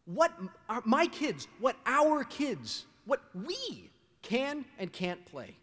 what 0.04 0.32
our, 0.68 0.80
my 0.86 1.06
kids, 1.06 1.48
what 1.58 1.76
our 1.84 2.24
kids, 2.24 2.86
what 3.04 3.20
we 3.34 3.90
can 4.22 4.64
and 4.78 4.92
can't 4.92 5.24
play. 5.26 5.56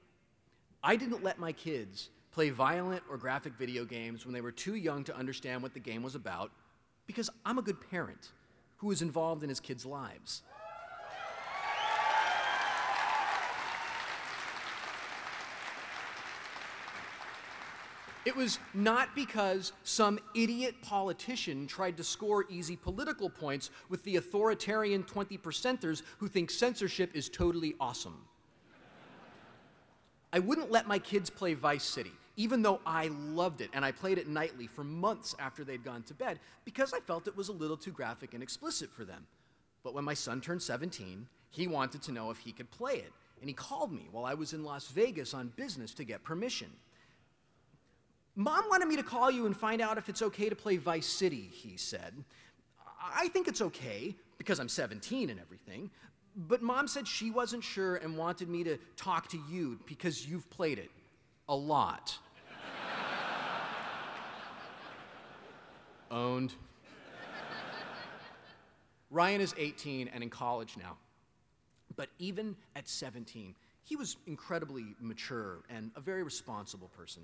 I 0.84 0.98
didn't 0.98 1.24
let 1.24 1.40
my 1.40 1.52
kids 1.52 2.10
play 2.36 2.50
violent 2.50 3.02
or 3.10 3.16
graphic 3.16 3.54
video 3.54 3.86
games 3.86 4.26
when 4.26 4.34
they 4.34 4.42
were 4.42 4.52
too 4.52 4.76
young 4.76 5.06
to 5.06 5.16
understand 5.16 5.64
what 5.64 5.74
the 5.74 5.80
game 5.80 6.04
was 6.04 6.16
about 6.16 6.52
because 7.08 7.30
I'm 7.46 7.58
a 7.58 7.62
good 7.62 7.78
parent 7.90 8.34
who 8.76 8.92
is 8.92 9.02
involved 9.02 9.42
in 9.42 9.48
his 9.48 9.62
kids' 9.62 9.86
lives. 9.86 10.42
It 18.26 18.36
was 18.36 18.60
not 18.74 19.16
because 19.16 19.72
some 19.86 20.20
idiot 20.36 20.76
politician 20.82 21.68
tried 21.68 21.96
to 21.96 22.04
score 22.04 22.44
easy 22.50 22.76
political 22.76 23.30
points 23.30 23.70
with 23.88 24.04
the 24.04 24.18
authoritarian 24.18 25.04
20 25.04 25.38
percenters 25.38 26.02
who 26.18 26.28
think 26.28 26.52
censorship 26.52 27.12
is 27.16 27.30
totally 27.30 27.76
awesome. 27.80 28.26
I 30.34 30.40
wouldn't 30.40 30.70
let 30.70 30.86
my 30.86 31.00
kids 31.00 31.30
play 31.30 31.54
Vice 31.54 31.86
City 31.86 32.12
even 32.38 32.62
though 32.62 32.82
I 32.86 33.08
loved 33.08 33.62
it 33.62 33.70
and 33.74 33.86
I 33.86 33.92
played 33.92 34.18
it 34.18 34.28
nightly 34.28 34.68
for 34.68 34.84
months 34.84 35.36
after 35.40 35.64
they'd 35.64 35.84
gone 35.84 36.04
to 36.04 36.14
bed 36.14 36.40
because 36.66 36.94
I 36.94 37.00
felt 37.00 37.28
it 37.28 37.38
was 37.38 37.50
a 37.50 37.54
little 37.54 37.78
too 37.78 37.92
graphic 37.92 38.34
and 38.34 38.44
explicit 38.44 38.92
for 38.92 39.06
them. 39.06 39.26
But 39.84 39.94
when 39.94 40.04
my 40.04 40.14
son 40.14 40.42
turned 40.42 40.62
17, 40.62 41.28
he 41.52 41.68
wanted 41.68 42.02
to 42.04 42.12
know 42.12 42.32
if 42.32 42.40
he 42.40 42.52
could 42.52 42.70
play 42.72 42.96
it, 42.96 43.14
and 43.40 43.50
he 43.50 43.54
called 43.54 43.92
me 43.94 44.08
while 44.12 44.26
I 44.26 44.34
was 44.34 44.52
in 44.52 44.64
Las 44.64 44.88
Vegas 44.90 45.34
on 45.34 45.54
business 45.56 45.94
to 45.94 46.04
get 46.04 46.24
permission. 46.24 46.70
Mom 48.36 48.66
wanted 48.70 48.88
me 48.88 48.98
to 48.98 49.04
call 49.04 49.32
you 49.32 49.46
and 49.46 49.56
find 49.56 49.82
out 49.82 49.98
if 49.98 50.10
it's 50.10 50.22
okay 50.22 50.50
to 50.50 50.56
play 50.56 50.76
Vice 50.76 51.08
City, 51.08 51.50
he 51.54 51.78
said. 51.78 52.14
I 53.16 53.30
think 53.30 53.48
it's 53.48 53.62
okay 53.62 54.16
because 54.38 54.60
I'm 54.60 54.68
17 54.68 55.30
and 55.30 55.40
everything, 55.40 55.90
but 56.36 56.62
mom 56.62 56.88
said 56.88 57.08
she 57.08 57.32
wasn't 57.32 57.64
sure 57.64 57.96
and 57.96 58.18
wanted 58.18 58.50
me 58.50 58.64
to 58.66 58.78
talk 58.98 59.30
to 59.30 59.40
you 59.50 59.80
because 59.86 60.28
you've 60.28 60.50
played 60.50 60.80
it 60.80 60.92
a 61.48 61.56
lot. 61.56 62.18
Owned. 66.12 66.54
Ryan 69.12 69.42
is 69.42 69.54
18 69.58 70.10
and 70.10 70.24
in 70.24 70.30
college 70.30 70.76
now. 70.78 70.98
But 71.96 72.10
even 72.20 72.56
at 72.76 72.88
17, 72.90 73.56
he 73.84 73.96
was 73.96 74.18
incredibly 74.28 74.96
mature 75.00 75.60
and 75.70 75.92
a 75.96 76.02
very 76.02 76.24
responsible 76.24 76.90
person. 76.98 77.24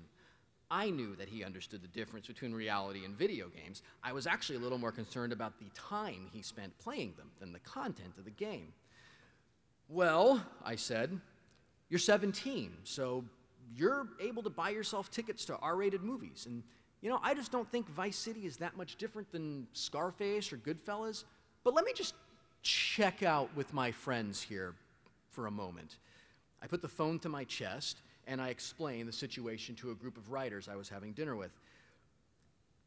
I 0.70 0.88
knew 0.88 1.14
that 1.16 1.28
he 1.28 1.44
understood 1.44 1.82
the 1.82 1.88
difference 1.88 2.26
between 2.26 2.54
reality 2.54 3.04
and 3.04 3.14
video 3.14 3.48
games. 3.48 3.82
I 4.02 4.14
was 4.14 4.26
actually 4.26 4.56
a 4.56 4.60
little 4.60 4.78
more 4.78 4.92
concerned 4.92 5.32
about 5.32 5.58
the 5.58 5.66
time 5.74 6.28
he 6.32 6.40
spent 6.40 6.78
playing 6.78 7.12
them 7.18 7.30
than 7.40 7.52
the 7.52 7.58
content 7.58 8.14
of 8.16 8.24
the 8.24 8.30
game. 8.30 8.72
Well, 9.88 10.42
I 10.64 10.76
said, 10.76 11.20
you're 11.90 11.98
17, 11.98 12.72
so 12.84 13.22
you're 13.76 14.08
able 14.18 14.42
to 14.44 14.50
buy 14.50 14.70
yourself 14.70 15.10
tickets 15.10 15.44
to 15.46 15.56
R 15.58 15.76
rated 15.76 16.02
movies. 16.02 16.46
And 16.48 16.62
you 17.02 17.10
know, 17.10 17.18
I 17.22 17.34
just 17.34 17.50
don't 17.50 17.70
think 17.70 17.88
Vice 17.90 18.16
City 18.16 18.46
is 18.46 18.56
that 18.58 18.76
much 18.76 18.96
different 18.96 19.30
than 19.32 19.66
Scarface 19.72 20.52
or 20.52 20.56
Goodfellas. 20.56 21.24
But 21.64 21.74
let 21.74 21.84
me 21.84 21.92
just 21.94 22.14
check 22.62 23.22
out 23.24 23.50
with 23.56 23.74
my 23.74 23.90
friends 23.90 24.40
here 24.40 24.74
for 25.30 25.48
a 25.48 25.50
moment. 25.50 25.96
I 26.62 26.68
put 26.68 26.80
the 26.80 26.88
phone 26.88 27.18
to 27.20 27.28
my 27.28 27.42
chest 27.44 27.98
and 28.28 28.40
I 28.40 28.48
explained 28.48 29.08
the 29.08 29.12
situation 29.12 29.74
to 29.76 29.90
a 29.90 29.94
group 29.94 30.16
of 30.16 30.30
writers 30.30 30.68
I 30.68 30.76
was 30.76 30.88
having 30.88 31.12
dinner 31.12 31.34
with. 31.34 31.50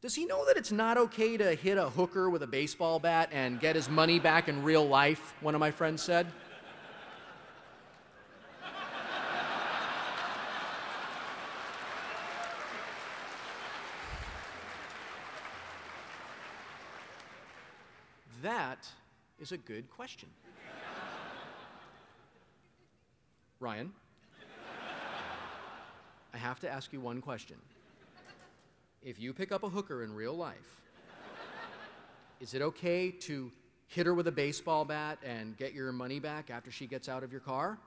Does 0.00 0.14
he 0.14 0.24
know 0.24 0.46
that 0.46 0.56
it's 0.56 0.72
not 0.72 0.96
okay 0.96 1.36
to 1.36 1.54
hit 1.54 1.76
a 1.76 1.90
hooker 1.90 2.30
with 2.30 2.42
a 2.42 2.46
baseball 2.46 2.98
bat 2.98 3.28
and 3.32 3.60
get 3.60 3.76
his 3.76 3.90
money 3.90 4.18
back 4.18 4.48
in 4.48 4.62
real 4.62 4.86
life? 4.86 5.34
One 5.40 5.54
of 5.54 5.60
my 5.60 5.70
friends 5.70 6.02
said. 6.02 6.26
That 18.42 18.86
is 19.40 19.52
a 19.52 19.56
good 19.56 19.90
question. 19.90 20.28
Ryan, 23.60 23.92
I 26.32 26.36
have 26.38 26.60
to 26.60 26.70
ask 26.70 26.92
you 26.92 27.00
one 27.00 27.20
question. 27.20 27.56
If 29.02 29.20
you 29.20 29.32
pick 29.32 29.52
up 29.52 29.62
a 29.62 29.68
hooker 29.68 30.02
in 30.02 30.14
real 30.14 30.34
life, 30.34 30.80
is 32.40 32.54
it 32.54 32.62
okay 32.62 33.10
to 33.10 33.50
hit 33.88 34.06
her 34.06 34.14
with 34.14 34.26
a 34.26 34.32
baseball 34.32 34.84
bat 34.84 35.18
and 35.24 35.56
get 35.56 35.72
your 35.72 35.92
money 35.92 36.18
back 36.18 36.50
after 36.50 36.70
she 36.70 36.86
gets 36.86 37.08
out 37.08 37.22
of 37.22 37.30
your 37.32 37.40
car? 37.40 37.78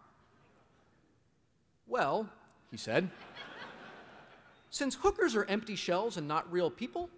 Well, 1.87 2.29
he 2.71 2.77
said, 2.77 3.09
since 4.69 4.95
hookers 4.95 5.35
are 5.35 5.45
empty 5.45 5.75
shells 5.75 6.17
and 6.17 6.27
not 6.27 6.51
real 6.51 6.69
people, 6.69 7.09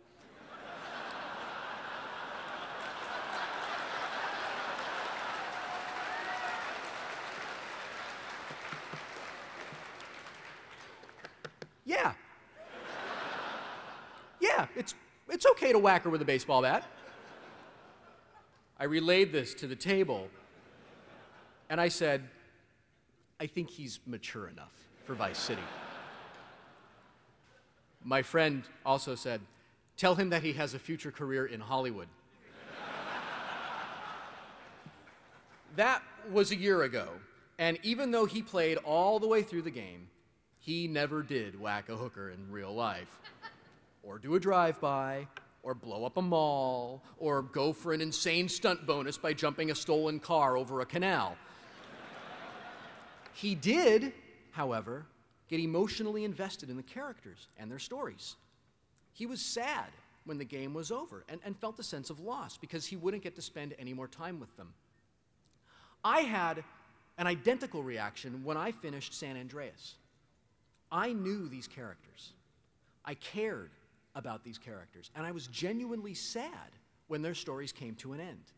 Yeah. 11.92 12.14
Yeah, 14.40 14.68
it's, 14.78 14.96
it's 15.72 15.78
okay 15.78 15.80
to 15.80 15.84
whack 15.84 16.04
her 16.04 16.10
with 16.10 16.22
a 16.22 16.26
baseball 16.26 16.62
bat. 16.62 16.84
I 18.78 18.84
relayed 18.86 19.32
this 19.32 19.54
to 19.56 19.68
the 19.68 19.76
table, 19.76 20.28
and 21.70 21.80
I 21.80 21.88
said, 21.88 22.28
I 23.40 23.48
think 23.48 23.70
he's 23.70 24.00
mature 24.06 24.50
enough 24.50 24.74
for 25.06 25.14
Vice 25.14 25.38
City. 25.38 25.62
My 28.04 28.22
friend 28.22 28.64
also 28.86 29.16
said, 29.16 29.40
Tell 29.96 30.16
him 30.16 30.30
that 30.32 30.44
he 30.44 30.54
has 30.54 30.74
a 30.74 30.80
future 30.80 31.12
career 31.12 31.46
in 31.46 31.60
Hollywood. 31.60 32.08
that 35.76 36.02
was 36.32 36.52
a 36.52 36.56
year 36.56 36.84
ago, 36.84 37.08
and 37.60 37.78
even 37.84 38.12
though 38.12 38.26
he 38.26 38.42
played 38.42 38.78
all 38.80 39.20
the 39.20 39.28
way 39.28 39.42
through 39.44 39.62
the 39.62 39.72
game, 39.72 40.08
he 40.60 40.88
never 40.88 41.22
did 41.22 41.60
whack 41.60 41.88
a 41.90 41.96
hooker 41.96 42.30
in 42.30 42.52
real 42.52 42.74
life, 42.74 43.20
or 44.04 44.18
do 44.18 44.36
a 44.36 44.40
drive 44.40 44.82
by, 44.82 45.28
or 45.64 45.74
blow 45.76 46.06
up 46.06 46.18
a 46.18 46.22
mall, 46.22 47.04
or 47.18 47.42
go 47.42 47.72
for 47.72 47.94
an 47.94 48.02
insane 48.02 48.50
stunt 48.50 48.86
bonus 48.86 49.18
by 49.18 49.34
jumping 49.34 49.72
a 49.72 49.76
stolen 49.76 50.20
car 50.20 50.58
over 50.58 50.82
a 50.82 50.86
canal. 50.86 51.38
he 53.34 53.54
did, 53.54 54.14
however, 54.52 55.06
get 55.48 55.60
emotionally 55.60 56.24
invested 56.24 56.70
in 56.70 56.78
the 56.78 56.84
characters 56.84 57.48
and 57.58 57.70
their 57.70 57.80
stories. 57.80 58.36
He 59.14 59.26
was 59.26 59.42
sad 59.42 59.90
when 60.26 60.38
the 60.38 60.46
game 60.46 60.74
was 60.74 60.92
over 60.92 61.26
and, 61.30 61.40
and 61.44 61.58
felt 61.58 61.80
a 61.80 61.84
sense 61.84 62.10
of 62.10 62.20
loss 62.20 62.58
because 62.58 62.86
he 62.86 62.96
wouldn't 62.96 63.24
get 63.24 63.36
to 63.36 63.42
spend 63.42 63.76
any 63.78 63.94
more 63.94 64.08
time 64.08 64.40
with 64.40 64.56
them. 64.58 64.74
I 66.04 66.22
had 66.22 66.64
an 67.18 67.28
identical 67.28 67.84
reaction 67.84 68.44
when 68.44 68.58
I 68.58 68.72
finished 68.72 69.14
San 69.14 69.38
Andreas. 69.38 69.96
I 70.92 71.14
knew 71.14 71.48
these 71.48 71.68
characters. 71.68 72.34
I 73.06 73.14
cared 73.16 73.72
about 74.16 74.44
these 74.44 74.58
characters, 74.58 75.10
and 75.16 75.26
I 75.26 75.32
was 75.32 75.48
genuinely 75.48 76.14
sad 76.14 76.76
when 77.08 77.22
their 77.22 77.34
stories 77.34 77.72
came 77.72 77.96
to 77.96 78.14
an 78.14 78.20
end. 78.20 78.52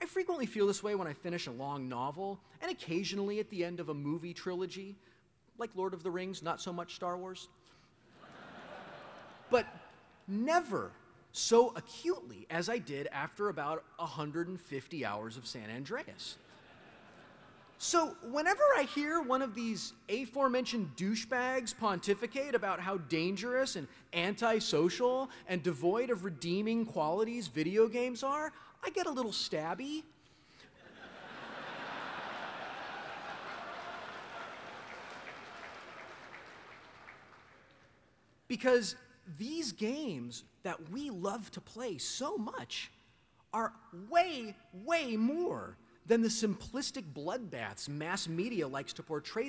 I 0.00 0.06
frequently 0.06 0.46
feel 0.46 0.66
this 0.66 0.82
way 0.82 0.94
when 0.94 1.08
I 1.08 1.12
finish 1.12 1.46
a 1.46 1.52
long 1.52 1.88
novel, 1.88 2.40
and 2.60 2.70
occasionally 2.70 3.40
at 3.40 3.50
the 3.50 3.64
end 3.64 3.80
of 3.80 3.88
a 3.88 3.94
movie 3.94 4.32
trilogy, 4.32 4.96
like 5.58 5.70
Lord 5.74 5.94
of 5.94 6.02
the 6.02 6.10
Rings, 6.10 6.42
not 6.42 6.60
so 6.60 6.72
much 6.72 6.94
Star 6.94 7.16
Wars. 7.16 7.48
but 9.50 9.66
never 10.28 10.92
so 11.32 11.72
acutely 11.76 12.46
as 12.50 12.68
I 12.68 12.78
did 12.78 13.08
after 13.12 13.48
about 13.48 13.84
150 13.96 15.04
hours 15.04 15.36
of 15.36 15.46
San 15.46 15.70
Andreas. 15.70 16.36
So, 17.80 18.16
whenever 18.24 18.62
I 18.76 18.82
hear 18.82 19.22
one 19.22 19.40
of 19.40 19.54
these 19.54 19.92
aforementioned 20.08 20.96
douchebags 20.96 21.72
pontificate 21.76 22.56
about 22.56 22.80
how 22.80 22.96
dangerous 22.96 23.76
and 23.76 23.86
antisocial 24.12 25.30
and 25.46 25.62
devoid 25.62 26.10
of 26.10 26.24
redeeming 26.24 26.84
qualities 26.84 27.46
video 27.46 27.86
games 27.86 28.24
are, 28.24 28.52
I 28.84 28.90
get 28.90 29.06
a 29.06 29.10
little 29.10 29.30
stabby. 29.30 30.02
because 38.48 38.96
these 39.38 39.70
games 39.70 40.42
that 40.64 40.90
we 40.90 41.10
love 41.10 41.48
to 41.52 41.60
play 41.60 41.98
so 41.98 42.36
much 42.36 42.90
are 43.52 43.72
way, 44.08 44.56
way 44.72 45.16
more 45.16 45.76
than 46.08 46.22
the 46.22 46.28
simplistic 46.28 47.04
bloodbaths 47.12 47.88
mass 47.88 48.26
media 48.26 48.66
likes 48.66 48.92
to 48.94 49.02
portray 49.02 49.46